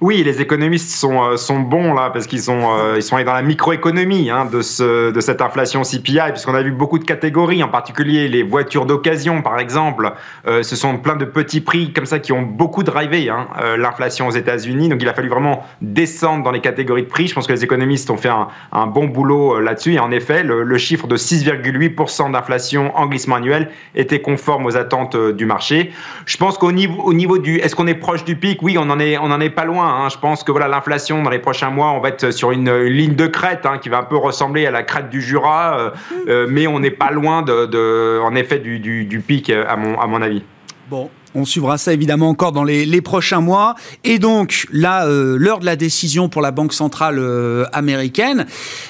Oui, 0.03 0.23
les 0.23 0.43
économistes 0.43 0.91
sont, 0.91 1.23
euh, 1.25 1.37
sont 1.39 1.61
bons 1.61 1.95
là 1.95 2.11
parce 2.11 2.27
qu'ils 2.27 2.43
sont, 2.43 2.77
euh, 2.79 2.97
ils 2.97 3.03
sont 3.03 3.17
allés 3.17 3.25
dans 3.25 3.33
la 3.33 3.41
microéconomie 3.41 4.29
hein, 4.29 4.45
de, 4.45 4.61
ce, 4.61 5.11
de 5.11 5.21
cette 5.23 5.41
inflation 5.41 5.81
CPI 5.81 6.19
puisqu'on 6.33 6.55
a 6.55 6.61
vu 6.61 6.71
beaucoup 6.71 6.99
de 6.99 7.05
catégories, 7.05 7.63
en 7.63 7.69
particulier 7.69 8.29
les 8.29 8.43
voitures 8.43 8.85
d'occasion 8.85 9.41
par 9.41 9.59
exemple. 9.59 10.13
Euh, 10.47 10.63
ce 10.63 10.77
sont 10.77 10.99
plein 10.99 11.17
de 11.17 11.25
petits 11.25 11.63
prix 11.63 11.95
comme 11.95 12.05
ça 12.05 12.19
qui 12.19 12.33
ont 12.33 12.43
beaucoup 12.43 12.83
drivé 12.83 13.31
hein, 13.31 13.47
l'inflation 13.79 14.27
aux 14.27 14.33
États-Unis. 14.33 14.91
Donc 14.91 15.01
il 15.01 15.09
a 15.09 15.15
fallu 15.15 15.31
vraiment 15.31 15.65
descendre 15.81 16.45
dans 16.45 16.51
les 16.51 16.61
catégories 16.61 17.05
de 17.05 17.09
prix. 17.09 17.29
Je 17.29 17.35
pense 17.35 17.47
que 17.47 17.55
les 17.55 17.65
économistes 17.65 18.11
ont 18.11 18.19
fait 18.19 18.29
un, 18.29 18.87
bon 18.89 19.07
boulot 19.07 19.61
là-dessus 19.61 19.95
et 19.95 19.99
en 19.99 20.11
effet 20.11 20.43
le, 20.43 20.63
le 20.63 20.79
chiffre 20.79 21.07
de 21.07 21.17
6,8% 21.17 22.33
d'inflation 22.33 22.95
en 22.95 23.07
glissement 23.07 23.37
annuel 23.37 23.71
était 23.95 24.21
conforme 24.21 24.67
aux 24.67 24.77
attentes 24.77 25.17
du 25.17 25.47
marché. 25.47 25.93
Je 26.27 26.37
pense 26.37 26.59
qu'au 26.59 26.73
niveau, 26.73 27.03
au 27.03 27.15
niveau 27.15 27.39
du, 27.39 27.57
est-ce 27.61 27.75
qu'on 27.75 27.87
est 27.87 27.95
proche 27.95 28.25
du 28.25 28.37
pic? 28.37 28.63
Oui, 28.63 28.77
on 28.79 28.91
en 28.91 29.01
est, 29.01 29.15
est 29.15 29.51
pas 29.51 29.65
loin. 29.65 29.86
Hein. 29.89 30.09
Je 30.09 30.19
pense 30.19 30.45
que 30.45 30.53
voilà 30.53 30.69
l'inflation 30.69 31.23
dans 31.23 31.31
les 31.31 31.39
prochains 31.39 31.71
mois, 31.71 31.93
on 31.93 32.01
va 32.01 32.09
être 32.09 32.31
sur 32.31 32.53
une, 32.53 32.71
ligne 32.85 33.15
de 33.15 33.27
crête 33.27 33.67
hein, 33.67 33.79
qui 33.79 33.89
va 33.89 33.99
un 33.99 34.05
peu 34.05 34.17
ressembler 34.17 34.67
à 34.67 34.71
la 34.71 34.83
crête 34.83 35.11
du 35.11 35.21
Jura, 35.21 35.79
euh, 35.79 35.91
euh, 36.29 36.47
mais 36.49 36.67
on 36.67 36.79
n'est 36.79 36.91
pas 36.91 37.11
loin 37.11 37.43
de, 37.43 38.21
en 38.23 38.35
effet 38.35 38.59
du, 38.59 38.79
du 38.79 39.21
pic 39.21 39.51
à 39.51 39.77
mon, 39.77 40.01
à 40.01 40.07
mon 40.07 40.23
avis. 40.23 40.43
Bon, 40.89 41.11
on 41.37 41.45
suivra 41.45 41.79
ça 41.79 41.93
évidemment 41.93 42.29
encore 42.29 42.53
dans 42.53 42.65
les, 42.65 43.01
prochains 43.01 43.41
mois. 43.41 43.75
Et 44.05 44.19
donc 44.19 44.67
euh, 44.73 45.37
l'heure 45.39 45.61
de 45.61 45.67
la 45.67 45.77
décision 45.77 46.29
pour 46.29 46.41
la 46.43 46.51
Banque 46.51 46.73
centrale 46.73 47.19
euh, 47.19 47.65
américaine, 47.73 48.47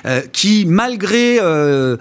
euh, 0.07 0.23
qui 0.33 0.65
malgré 0.67 1.39
le 1.39 1.99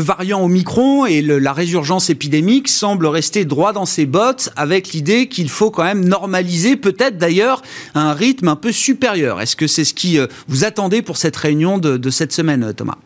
variant 0.00 0.42
Omicron 0.42 1.06
et 1.06 1.22
la 1.22 1.52
résurgence 1.52 2.10
épidémique, 2.10 2.68
semble 2.68 3.06
rester 3.06 3.44
droit 3.44 3.72
dans 3.72 3.86
ses 3.86 4.06
bottes 4.06 4.50
avec 4.56 4.92
l'idée 4.92 5.28
qu'il 5.28 5.48
faut 5.48 5.70
quand 5.70 5.84
même 5.84 6.04
normaliser, 6.04 6.76
peut-être 6.76 7.16
d'ailleurs, 7.16 7.62
un 7.94 8.12
rythme 8.12 8.48
un 8.48 8.56
peu 8.56 8.72
supérieur. 8.72 9.40
Est-ce 9.40 9.56
que 9.56 9.66
c'est 9.66 9.84
ce 9.84 9.94
qui 9.94 10.18
vous 10.48 10.64
attendez 10.64 11.02
pour 11.02 11.16
cette 11.16 11.36
réunion 11.36 11.78
de 11.78 12.10
cette 12.10 12.32
semaine, 12.32 12.72
Thomas? 12.76 12.98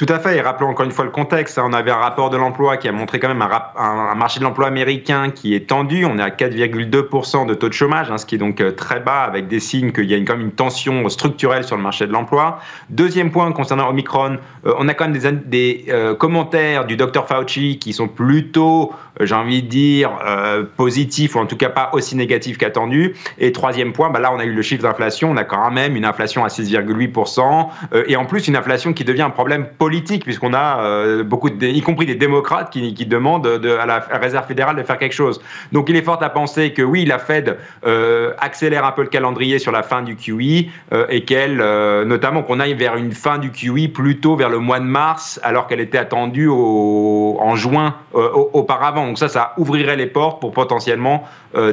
Tout 0.00 0.06
à 0.08 0.18
fait, 0.18 0.38
et 0.38 0.40
rappelons 0.40 0.70
encore 0.70 0.86
une 0.86 0.92
fois 0.92 1.04
le 1.04 1.10
contexte. 1.10 1.58
Hein. 1.58 1.64
On 1.66 1.74
avait 1.74 1.90
un 1.90 1.96
rapport 1.96 2.30
de 2.30 2.38
l'emploi 2.38 2.78
qui 2.78 2.88
a 2.88 2.92
montré 2.92 3.20
quand 3.20 3.28
même 3.28 3.42
un, 3.42 4.14
marché 4.14 4.40
de 4.40 4.44
l'emploi 4.44 4.66
américain 4.66 5.28
qui 5.28 5.54
est 5.54 5.68
tendu. 5.68 6.06
On 6.06 6.18
est 6.18 6.22
à 6.22 6.30
4,2% 6.30 7.46
de 7.46 7.52
taux 7.52 7.68
de 7.68 7.74
chômage, 7.74 8.10
hein, 8.10 8.16
ce 8.16 8.24
qui 8.24 8.36
est 8.36 8.38
donc 8.38 8.62
euh, 8.62 8.72
très 8.72 9.00
bas, 9.00 9.24
avec 9.24 9.46
des 9.46 9.60
signes 9.60 9.92
qu'il 9.92 10.06
y 10.06 10.14
a 10.14 10.16
une, 10.16 10.24
quand 10.24 10.38
même 10.38 10.46
une 10.46 10.52
tension 10.52 11.06
structurelle 11.10 11.64
sur 11.64 11.76
le 11.76 11.82
marché 11.82 12.06
de 12.06 12.12
l'emploi. 12.12 12.60
Deuxième 12.88 13.30
point 13.30 13.52
concernant 13.52 13.90
Omicron, 13.90 14.38
euh, 14.64 14.72
on 14.78 14.88
a 14.88 14.94
quand 14.94 15.06
même 15.06 15.42
des, 15.44 15.84
euh, 15.90 16.14
commentaires 16.14 16.86
du 16.86 16.96
docteur 16.96 17.28
Fauci 17.28 17.78
qui 17.78 17.92
sont 17.92 18.08
plutôt, 18.08 18.94
j'ai 19.20 19.34
envie 19.34 19.62
de 19.62 19.68
dire, 19.68 20.10
positifs, 20.76 21.34
ou 21.34 21.38
en 21.38 21.46
tout 21.46 21.56
cas 21.56 21.68
pas 21.68 21.90
aussi 21.92 22.16
négatifs 22.16 22.58
qu'attendus. 22.58 23.14
Et 23.38 23.52
troisième 23.52 23.92
point, 23.92 24.10
bah 24.10 24.20
là 24.20 24.32
on 24.32 24.38
a 24.38 24.44
eu 24.44 24.52
le 24.52 24.62
chiffre 24.62 24.82
d'inflation, 24.82 25.30
on 25.30 25.36
a 25.36 25.44
quand 25.44 25.70
même 25.70 25.96
une 25.96 26.04
inflation 26.04 26.44
à 26.44 26.48
6,8%, 26.48 27.68
et 28.06 28.16
en 28.16 28.24
plus 28.24 28.48
une 28.48 28.56
inflation 28.56 28.92
qui 28.92 29.04
devient 29.04 29.22
un 29.22 29.30
problème 29.30 29.66
politique 29.78 30.24
puisqu'on 30.24 30.54
a 30.54 30.82
euh, 30.82 31.22
beaucoup, 31.24 31.48
y 31.48 31.80
compris 31.80 32.06
des 32.06 32.14
démocrates, 32.14 32.70
qui, 32.70 33.06
demandent 33.06 33.58
de, 33.58 33.70
à 33.70 33.86
la 33.86 33.98
Réserve 33.98 34.46
fédérale 34.46 34.76
de 34.76 34.82
faire 34.82 34.98
quelque 34.98 35.14
chose. 35.14 35.40
Donc 35.72 35.88
il 35.88 35.96
est 35.96 36.02
fort 36.02 36.22
à 36.22 36.30
penser 36.30 36.72
que 36.72 36.82
oui, 36.82 37.04
la 37.04 37.18
Fed 37.18 37.56
euh, 37.86 38.32
accélère 38.38 38.84
un 38.84 38.92
peu 38.92 39.02
le 39.02 39.08
calendrier 39.08 39.58
sur 39.58 39.72
la 39.72 39.82
fin 39.82 40.02
du 40.02 40.16
QE 40.16 40.68
euh, 40.92 41.06
et 41.08 41.24
qu'elle, 41.24 41.56
notamment 42.06 42.42
qu'on 42.42 42.60
aille 42.60 42.74
vers 42.74 42.96
une 42.96 43.12
fin 43.12 43.38
du 43.38 43.50
QE 43.50 43.88
plutôt 43.92 44.36
vers 44.36 44.48
le 44.48 44.58
mois 44.58 44.80
de 44.80 44.84
mars, 44.84 45.40
alors 45.42 45.66
qu'elle 45.66 45.80
était 45.80 45.98
attendue 45.98 46.48
en 46.48 47.56
juin 47.56 47.94
auparavant. 48.12 49.09
Donc 49.10 49.18
ça, 49.18 49.28
ça 49.28 49.54
ouvrirait 49.56 49.96
les 49.96 50.06
portes 50.06 50.40
pour 50.40 50.52
potentiellement 50.52 51.24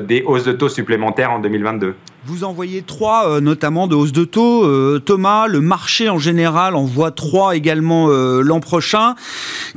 des 0.02 0.24
hausses 0.26 0.44
de 0.44 0.54
taux 0.54 0.70
supplémentaires 0.70 1.32
en 1.32 1.38
2022. 1.38 1.96
Vous 2.30 2.44
envoyez 2.44 2.82
trois, 2.82 3.30
euh, 3.30 3.40
notamment 3.40 3.88
de 3.88 3.96
hausse 3.96 4.12
de 4.12 4.26
taux. 4.26 4.66
Euh, 4.66 5.00
Thomas, 5.00 5.48
le 5.48 5.62
marché 5.62 6.10
en 6.10 6.20
général 6.20 6.76
en 6.76 6.84
voit 6.84 7.12
trois 7.12 7.56
également 7.56 8.10
euh, 8.10 8.42
l'an 8.42 8.60
prochain. 8.60 9.16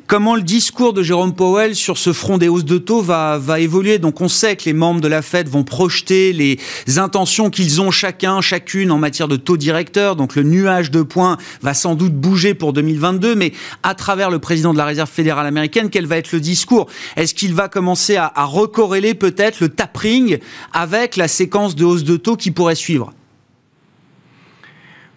Comment 0.08 0.34
le 0.34 0.42
discours 0.42 0.92
de 0.92 1.04
Jérôme 1.04 1.32
Powell 1.32 1.76
sur 1.76 1.96
ce 1.96 2.12
front 2.12 2.38
des 2.38 2.48
hausses 2.48 2.64
de 2.64 2.78
taux 2.78 3.02
va, 3.02 3.38
va 3.38 3.60
évoluer? 3.60 4.00
Donc 4.00 4.20
on 4.20 4.26
sait 4.26 4.56
que 4.56 4.64
les 4.64 4.72
membres 4.72 5.00
de 5.00 5.06
la 5.06 5.22
Fed 5.22 5.48
vont 5.48 5.62
projeter 5.62 6.32
les 6.32 6.58
intentions 6.98 7.50
qu'ils 7.50 7.80
ont 7.80 7.92
chacun, 7.92 8.40
chacune 8.40 8.90
en 8.90 8.98
matière 8.98 9.28
de 9.28 9.36
taux 9.36 9.56
directeur. 9.56 10.16
Donc 10.16 10.34
le 10.34 10.42
nuage 10.42 10.90
de 10.90 11.02
points 11.02 11.36
va 11.62 11.72
sans 11.72 11.94
doute 11.94 12.14
bouger 12.14 12.54
pour 12.54 12.72
2022, 12.72 13.36
mais 13.36 13.52
à 13.84 13.94
travers 13.94 14.28
le 14.28 14.40
président 14.40 14.72
de 14.72 14.78
la 14.78 14.86
Réserve 14.86 15.08
fédérale 15.08 15.46
américaine, 15.46 15.88
quel 15.88 16.06
va 16.06 16.16
être 16.16 16.32
le 16.32 16.40
discours? 16.40 16.88
Est-ce 17.14 17.32
qu'il 17.32 17.54
va 17.54 17.68
commencer 17.68 18.16
à, 18.16 18.32
à 18.34 18.44
recorréler 18.44 19.14
peut-être 19.14 19.60
le 19.60 19.68
tapering 19.68 20.38
avec 20.72 21.14
la 21.14 21.28
séquence 21.28 21.76
de 21.76 21.84
hausse 21.84 22.02
de 22.02 22.16
taux 22.16 22.38
qui 22.40 22.50
pourrait 22.50 22.74
suivre 22.74 23.12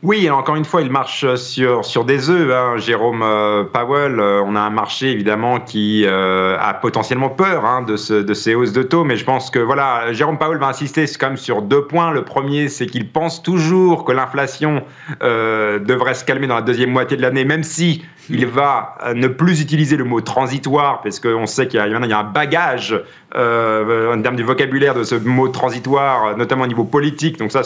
Oui, 0.04 0.30
encore 0.30 0.58
une 0.58 0.66
fois, 0.66 0.82
il 0.82 0.92
marche 0.92 1.34
sur, 1.36 1.86
sur 1.86 2.04
des 2.04 2.30
œufs. 2.30 2.54
Hein. 2.54 2.76
Jérôme 2.76 3.22
euh, 3.24 3.64
Powell, 3.64 4.20
euh, 4.20 4.44
on 4.46 4.54
a 4.54 4.60
un 4.60 4.70
marché 4.70 5.10
évidemment 5.12 5.62
qui 5.62 6.04
euh, 6.06 6.58
a 6.60 6.74
potentiellement 6.74 7.30
peur 7.30 7.64
hein, 7.64 7.84
de, 7.84 7.96
ce, 7.96 8.16
de 8.16 8.34
ces 8.34 8.54
hausses 8.54 8.74
de 8.74 8.84
taux, 8.84 9.06
mais 9.06 9.16
je 9.16 9.24
pense 9.24 9.50
que 9.50 9.60
voilà, 9.60 10.12
Jérôme 10.12 10.38
Powell 10.38 10.58
va 10.58 10.68
insister 10.68 11.06
quand 11.18 11.28
même 11.28 11.38
sur 11.38 11.62
deux 11.62 11.86
points. 11.86 12.12
Le 12.12 12.26
premier, 12.26 12.68
c'est 12.68 12.86
qu'il 12.86 13.10
pense 13.10 13.42
toujours 13.42 14.04
que 14.04 14.12
l'inflation 14.12 14.84
devrait 15.22 16.16
se 16.16 16.26
calmer 16.26 16.48
dans 16.48 16.56
la 16.56 16.62
deuxième 16.62 16.92
moitié 16.92 17.16
de 17.16 17.22
l'année, 17.22 17.46
même 17.46 17.64
si 17.64 18.04
il 18.30 18.46
va 18.46 18.98
ne 19.16 19.28
plus 19.28 19.62
utiliser 19.62 19.96
le 19.96 20.04
mot 20.04 20.20
transitoire, 20.20 21.02
parce 21.02 21.20
qu'on 21.20 21.46
sait 21.46 21.68
qu'il 21.68 21.80
y, 21.80 21.90
y, 21.90 22.14
a 22.14 22.20
un 22.20 22.24
bagage 22.24 23.02
en 23.36 24.22
termes 24.22 24.36
du 24.36 24.44
vocabulaire 24.44 24.96
de 24.96 25.04
ce 25.04 25.16
mot 25.16 25.48
transitoire, 25.48 26.36
notamment 26.38 26.64
au 26.64 26.68
niveau 26.68 26.84
politique. 26.84 27.38
Donc 27.38 27.52
ça, 27.52 27.62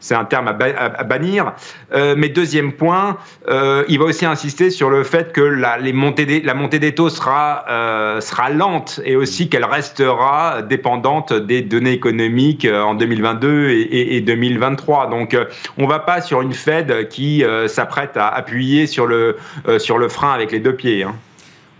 c'est 0.00 0.14
un 0.14 0.24
terme 0.24 0.48
à 0.48 1.04
bannir. 1.04 1.52
Euh, 1.92 2.14
mais 2.16 2.28
deuxième 2.28 2.72
point, 2.72 3.18
euh, 3.48 3.84
il 3.88 3.98
va 3.98 4.06
aussi 4.06 4.26
insister 4.26 4.70
sur 4.70 4.90
le 4.90 5.04
fait 5.04 5.32
que 5.32 5.40
la, 5.40 5.78
les 5.78 5.92
montées 5.92 6.26
des, 6.26 6.40
la 6.40 6.54
montée 6.54 6.78
des 6.78 6.94
taux 6.94 7.08
sera, 7.08 7.64
euh, 7.68 8.20
sera 8.20 8.50
lente 8.50 9.00
et 9.04 9.16
aussi 9.16 9.48
qu'elle 9.48 9.64
restera 9.64 10.62
dépendante 10.62 11.32
des 11.32 11.62
données 11.62 11.92
économiques 11.92 12.66
en 12.66 12.94
2022 12.94 13.70
et, 13.70 14.16
et, 14.16 14.20
2023. 14.20 15.08
Donc 15.08 15.36
on 15.78 15.82
ne 15.82 15.88
va 15.88 15.98
pas 15.98 16.20
sur 16.20 16.40
une 16.40 16.52
Fed 16.52 17.08
qui 17.08 17.44
s'apprête 17.66 18.16
à 18.16 18.28
appuyer 18.28 18.86
sur 18.86 19.06
le, 19.06 19.36
sur 19.78 19.98
le 19.98 20.08
frein 20.08 20.32
avec 20.32 20.52
les 20.52 20.60
deux 20.60 20.74
pieds. 20.74 21.02
Hein. 21.02 21.14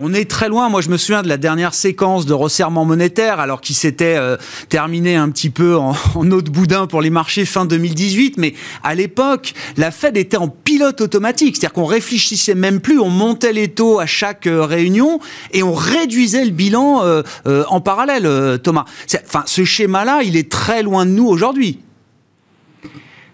On 0.01 0.13
est 0.13 0.29
très 0.29 0.49
loin. 0.49 0.67
Moi, 0.67 0.81
je 0.81 0.89
me 0.89 0.97
souviens 0.97 1.21
de 1.21 1.29
la 1.29 1.37
dernière 1.37 1.73
séquence 1.73 2.25
de 2.25 2.33
resserrement 2.33 2.83
monétaire, 2.83 3.39
alors 3.39 3.61
qu'il 3.61 3.77
s'était 3.77 4.17
euh, 4.17 4.35
terminé 4.67 5.15
un 5.15 5.29
petit 5.29 5.49
peu 5.49 5.77
en, 5.77 5.95
en, 6.15 6.31
eau 6.31 6.41
de 6.41 6.49
boudin 6.49 6.85
pour 6.85 7.01
les 7.01 7.09
marchés 7.09 7.45
fin 7.45 7.65
2018. 7.65 8.35
Mais 8.37 8.55
à 8.83 8.93
l'époque, 8.93 9.53
la 9.77 9.91
Fed 9.91 10.17
était 10.17 10.35
en 10.35 10.49
pilote 10.49 10.99
automatique, 10.99 11.55
c'est-à-dire 11.55 11.73
qu'on 11.73 11.85
réfléchissait 11.85 12.55
même 12.55 12.81
plus, 12.81 12.99
on 12.99 13.09
montait 13.09 13.53
les 13.53 13.69
taux 13.69 13.99
à 13.99 14.05
chaque 14.05 14.47
euh, 14.47 14.65
réunion 14.65 15.21
et 15.53 15.63
on 15.63 15.73
réduisait 15.73 16.43
le 16.43 16.51
bilan 16.51 17.01
euh, 17.03 17.23
en 17.45 17.79
parallèle. 17.79 18.59
Thomas, 18.61 18.85
enfin, 19.25 19.43
ce 19.45 19.63
schéma-là, 19.63 20.23
il 20.23 20.35
est 20.35 20.51
très 20.51 20.83
loin 20.83 21.05
de 21.05 21.11
nous 21.11 21.27
aujourd'hui. 21.27 21.79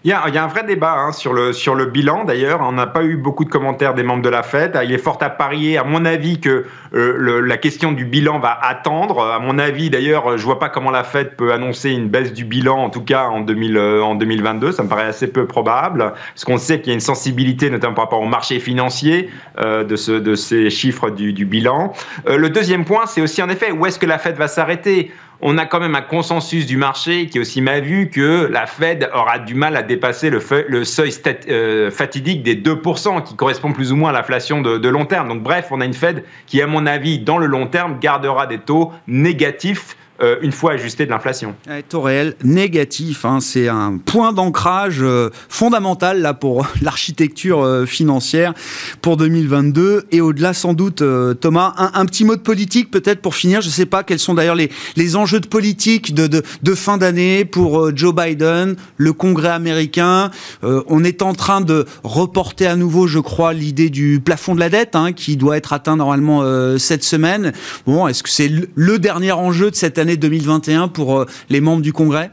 Il 0.04 0.10
y, 0.10 0.12
a, 0.12 0.24
il 0.26 0.34
y, 0.34 0.38
a, 0.38 0.42
un 0.42 0.48
vrai 0.48 0.64
débat 0.64 0.94
hein, 0.98 1.12
sur, 1.12 1.32
le, 1.32 1.52
sur 1.52 1.76
le 1.76 1.86
bilan 1.86 2.24
d'ailleurs. 2.24 2.60
On 2.62 2.72
n'a 2.72 2.88
pas 2.88 3.04
eu 3.04 3.16
beaucoup 3.16 3.44
de 3.44 3.50
commentaires 3.50 3.94
des 3.94 4.02
membres 4.02 4.22
de 4.22 4.28
la 4.28 4.42
Fed. 4.42 4.76
Il 4.82 4.90
est 4.90 4.98
fort 4.98 5.18
à 5.20 5.30
parier, 5.30 5.78
à 5.78 5.84
mon 5.84 6.04
avis, 6.04 6.40
que 6.40 6.66
euh, 6.94 7.14
le, 7.16 7.40
la 7.40 7.56
question 7.56 7.92
du 7.92 8.04
bilan 8.04 8.40
va 8.40 8.58
attendre. 8.60 9.22
À 9.22 9.38
mon 9.38 9.60
avis, 9.60 9.90
d'ailleurs, 9.90 10.36
je 10.36 10.44
vois 10.44 10.58
pas 10.58 10.68
comment 10.70 10.90
la 10.90 11.04
Fed 11.04 11.36
peut 11.36 11.52
annoncer 11.52 11.90
une 11.90 12.08
baisse 12.08 12.32
du 12.32 12.44
bilan, 12.44 12.78
en 12.78 12.90
tout 12.90 13.04
cas 13.04 13.28
en, 13.28 13.42
2000, 13.42 13.76
euh, 13.76 14.02
en 14.02 14.16
2022. 14.16 14.72
Ça 14.72 14.82
me 14.82 14.88
paraît 14.88 15.04
assez 15.04 15.28
peu 15.28 15.46
probable, 15.46 16.12
parce 16.34 16.44
qu'on 16.44 16.58
sait 16.58 16.80
qu'il 16.80 16.88
y 16.88 16.90
a 16.90 16.94
une 16.94 17.00
sensibilité, 17.00 17.70
notamment 17.70 17.94
par 17.94 18.04
rapport 18.04 18.22
au 18.22 18.26
marché 18.26 18.58
financier, 18.58 19.30
euh, 19.60 19.84
de, 19.84 19.94
ce, 19.94 20.10
de 20.10 20.34
ces 20.34 20.68
chiffres 20.70 21.10
du, 21.10 21.32
du 21.32 21.44
bilan. 21.44 21.92
Euh, 22.26 22.38
le 22.38 22.50
deuxième 22.50 22.84
point, 22.84 23.06
c'est 23.06 23.20
aussi 23.20 23.40
en 23.40 23.48
effet 23.48 23.70
où 23.70 23.86
est-ce 23.86 24.00
que 24.00 24.06
la 24.06 24.18
Fed 24.18 24.36
va 24.36 24.48
s'arrêter? 24.48 25.12
On 25.42 25.58
a 25.58 25.66
quand 25.66 25.80
même 25.80 25.96
un 25.96 26.02
consensus 26.02 26.66
du 26.66 26.76
marché 26.76 27.26
qui 27.26 27.40
aussi 27.40 27.60
m'a 27.60 27.80
vu 27.80 28.08
que 28.08 28.48
la 28.50 28.66
Fed 28.66 29.10
aura 29.12 29.40
du 29.40 29.54
mal 29.54 29.76
à 29.76 29.82
dépasser 29.82 30.30
le, 30.30 30.84
seuil 30.84 31.12
euh, 31.48 31.90
fatidique 31.90 32.44
des 32.44 32.54
2%, 32.54 33.24
qui 33.24 33.34
correspond 33.34 33.72
plus 33.72 33.90
ou 33.90 33.96
moins 33.96 34.10
à 34.10 34.12
l'inflation 34.12 34.62
de, 34.62 34.88
long 34.88 35.04
terme. 35.04 35.28
Donc 35.28 35.42
bref, 35.42 35.66
on 35.72 35.80
a 35.80 35.84
une 35.84 35.94
Fed 35.94 36.22
qui, 36.46 36.62
à 36.62 36.68
mon 36.68 36.86
avis, 36.86 37.18
dans 37.18 37.38
le 37.38 37.46
long 37.46 37.66
terme, 37.66 37.98
gardera 37.98 38.46
des 38.46 38.58
taux 38.58 38.92
négatifs 39.08 39.96
euh, 40.22 40.36
une 40.42 40.52
fois 40.52 40.72
ajusté 40.72 41.04
de 41.06 41.10
l'inflation. 41.10 41.54
taux 41.88 42.02
réel 42.02 42.36
négatif, 42.44 43.24
hein, 43.24 43.40
c'est 43.40 43.66
un 43.68 43.96
point 43.96 44.32
d'ancrage 44.32 44.98
euh, 45.00 45.30
fondamental 45.48 46.20
là 46.20 46.34
pour 46.34 46.66
l'architecture 46.82 47.62
euh, 47.62 47.86
financière 47.86 48.52
pour 49.00 49.16
2022 49.16 50.04
et 50.12 50.20
au-delà 50.20 50.52
sans 50.52 50.74
doute. 50.74 51.02
Thomas, 51.40 51.72
un, 51.76 52.06
petit 52.06 52.24
mot 52.24 52.36
de 52.36 52.40
politique 52.40 52.90
peut-être 52.90 53.20
pour 53.20 53.34
finir. 53.34 53.62
Je 53.62 53.68
ne 53.68 53.72
sais 53.72 53.86
pas 53.86 54.02
quels 54.04 54.18
sont 54.18 54.34
d'ailleurs 54.34 54.54
les, 54.54 54.70
les 54.96 55.16
enjeux 55.16 55.40
de 55.40 55.46
politique 55.46 56.14
de, 56.14 56.26
de, 56.26 56.42
de 56.62 56.74
fin 56.74 56.98
d'année 56.98 57.44
pour 57.44 57.96
Joe 57.96 58.14
Biden, 58.14 58.76
le 58.98 59.12
Congrès 59.12 59.48
américain. 59.48 60.30
on 60.62 61.04
est 61.04 61.22
en 61.22 61.32
train 61.32 61.60
de 61.62 61.86
reporter 62.04 62.66
à 62.66 62.76
nouveau, 62.76 63.06
je 63.06 63.18
crois, 63.18 63.52
l'idée 63.52 63.90
du 63.90 64.20
plafond 64.20 64.54
de 64.54 64.60
la 64.60 64.68
dette 64.68 64.94
hein, 64.94 65.12
qui 65.12 65.36
doit 65.36 65.56
être 65.56 65.72
atteint 65.72 65.96
normalement 65.96 66.42
cette 66.78 67.02
semaine. 67.02 67.52
Bon, 67.86 68.06
est-ce 68.06 68.22
que 68.22 68.30
c'est 68.30 68.50
le 68.74 68.98
dernier 68.98 69.32
enjeu 69.32 69.70
de 69.70 69.76
cette 69.76 69.98
année 69.98 70.11
2021 70.16 70.88
pour 70.88 71.18
euh, 71.18 71.26
les 71.48 71.60
membres 71.60 71.82
du 71.82 71.92
Congrès? 71.92 72.30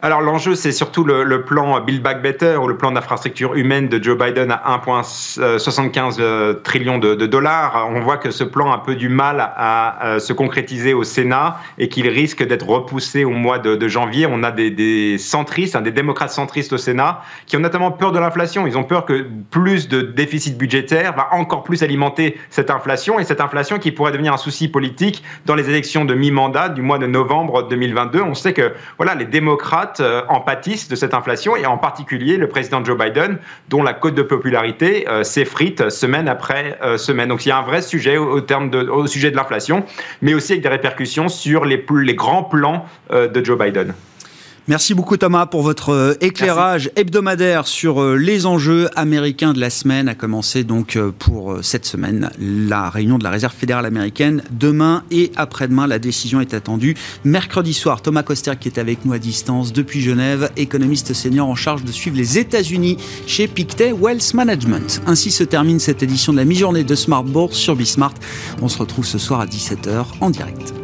Alors 0.00 0.20
l'enjeu, 0.20 0.54
c'est 0.54 0.70
surtout 0.70 1.02
le, 1.02 1.42
plan 1.42 1.80
Build 1.80 2.00
Back 2.02 2.22
Better 2.22 2.56
ou 2.56 2.68
le 2.68 2.76
plan 2.76 2.92
d'infrastructure 2.92 3.56
humaine 3.56 3.88
de 3.88 4.00
Joe 4.00 4.16
Biden 4.16 4.52
à 4.52 4.80
1,75 4.86 6.18
euh, 6.20 6.54
trillion 6.54 6.98
de, 6.98 7.16
dollars. 7.26 7.88
On 7.92 7.98
voit 7.98 8.16
que 8.16 8.30
ce 8.30 8.44
plan 8.44 8.70
a 8.70 8.76
un 8.76 8.78
peu 8.78 8.94
du 8.94 9.08
mal 9.08 9.40
à, 9.40 10.18
se 10.20 10.32
concrétiser 10.32 10.94
au 10.94 11.02
Sénat 11.02 11.58
et 11.78 11.88
qu'il 11.88 12.06
risque 12.08 12.46
d'être 12.46 12.68
repoussé 12.68 13.24
au 13.24 13.30
mois 13.30 13.58
de, 13.58 13.88
janvier. 13.88 14.28
On 14.30 14.44
a 14.44 14.52
des, 14.52 15.18
centristes, 15.18 15.74
hein, 15.74 15.80
des 15.80 15.90
démocrates 15.90 16.30
centristes 16.30 16.72
au 16.72 16.78
Sénat 16.78 17.22
qui 17.46 17.56
ont 17.56 17.60
notamment 17.60 17.90
peur 17.90 18.12
de 18.12 18.20
l'inflation. 18.20 18.68
Ils 18.68 18.78
ont 18.78 18.84
peur 18.84 19.04
que 19.04 19.26
plus 19.50 19.88
de 19.88 20.00
déficit 20.00 20.56
budgétaire 20.56 21.16
va 21.16 21.34
encore 21.34 21.64
plus 21.64 21.82
alimenter 21.82 22.38
cette 22.50 22.70
inflation 22.70 23.18
et 23.18 23.24
cette 23.24 23.40
inflation 23.40 23.80
qui 23.80 23.90
pourrait 23.90 24.12
devenir 24.12 24.32
un 24.32 24.38
souci 24.38 24.68
politique 24.68 25.24
dans 25.44 25.56
les 25.56 25.68
élections 25.68 26.04
de 26.04 26.14
mi-mandat 26.14 26.68
du 26.68 26.82
mois 26.82 26.98
de 26.98 27.08
novembre 27.08 27.66
2022. 27.66 28.22
On 28.22 28.34
sait 28.34 28.52
que 28.52 28.74
voilà, 28.96 29.16
les 29.16 29.24
démocrates 29.24 29.87
euh, 30.00 30.22
en 30.28 30.40
pâtissent 30.40 30.88
de 30.88 30.96
cette 30.96 31.14
inflation 31.14 31.56
et 31.56 31.66
en 31.66 31.78
particulier 31.78 32.36
le 32.36 32.48
président 32.48 32.84
Joe 32.84 32.96
Biden, 32.96 33.38
dont 33.68 33.82
la 33.82 33.92
cote 33.92 34.14
de 34.14 34.22
popularité 34.22 35.08
euh, 35.08 35.22
s'effrite 35.24 35.90
semaine 35.90 36.28
après 36.28 36.78
euh, 36.82 36.98
semaine. 36.98 37.28
Donc 37.28 37.44
il 37.46 37.48
y 37.48 37.52
a 37.52 37.58
un 37.58 37.62
vrai 37.62 37.82
sujet 37.82 38.16
au, 38.16 39.06
sujet 39.06 39.30
de 39.30 39.36
l'inflation, 39.36 39.84
mais 40.22 40.34
aussi 40.34 40.52
avec 40.52 40.62
des 40.62 40.68
répercussions 40.68 41.28
sur 41.28 41.64
les, 41.64 41.84
les 42.02 42.14
grands 42.14 42.44
plans 42.44 42.86
de 43.10 43.44
Joe 43.44 43.58
Biden. 43.58 43.94
Merci 44.68 44.92
beaucoup 44.92 45.16
Thomas 45.16 45.46
pour 45.46 45.62
votre 45.62 45.94
euh, 45.94 46.14
éclairage 46.20 46.90
hebdomadaire 46.94 47.66
sur 47.66 48.02
euh, 48.02 48.16
les 48.16 48.44
enjeux 48.44 48.90
américains 48.96 49.54
de 49.54 49.60
la 49.60 49.70
semaine, 49.70 50.10
à 50.10 50.14
commencer 50.14 50.62
donc 50.62 50.96
euh, 50.96 51.10
pour 51.18 51.56
cette 51.62 51.86
semaine 51.86 52.28
la 52.38 52.90
réunion 52.90 53.16
de 53.16 53.24
la 53.24 53.30
Réserve 53.30 53.54
fédérale 53.54 53.86
américaine. 53.86 54.42
Demain 54.50 55.04
et 55.10 55.32
après-demain, 55.36 55.86
la 55.86 55.98
décision 55.98 56.42
est 56.42 56.52
attendue. 56.52 56.96
Mercredi 57.24 57.72
soir, 57.72 58.02
Thomas 58.02 58.22
Coster 58.22 58.52
qui 58.60 58.68
est 58.68 58.78
avec 58.78 59.06
nous 59.06 59.14
à 59.14 59.18
distance 59.18 59.72
depuis 59.72 60.02
Genève, 60.02 60.50
économiste 60.58 61.14
senior 61.14 61.48
en 61.48 61.54
charge 61.54 61.82
de 61.82 61.90
suivre 61.90 62.18
les 62.18 62.36
États-Unis 62.36 62.98
chez 63.26 63.48
Pictet 63.48 63.92
Wealth 63.92 64.34
Management. 64.34 65.00
Ainsi 65.06 65.30
se 65.30 65.44
termine 65.44 65.80
cette 65.80 66.02
édition 66.02 66.34
de 66.34 66.36
la 66.36 66.44
mi-journée 66.44 66.84
de 66.84 66.94
Smart 66.94 67.24
Bourse 67.24 67.56
sur 67.56 67.74
Bismart. 67.74 68.12
On 68.60 68.68
se 68.68 68.76
retrouve 68.76 69.06
ce 69.06 69.16
soir 69.16 69.40
à 69.40 69.46
17h 69.46 70.04
en 70.20 70.28
direct. 70.28 70.74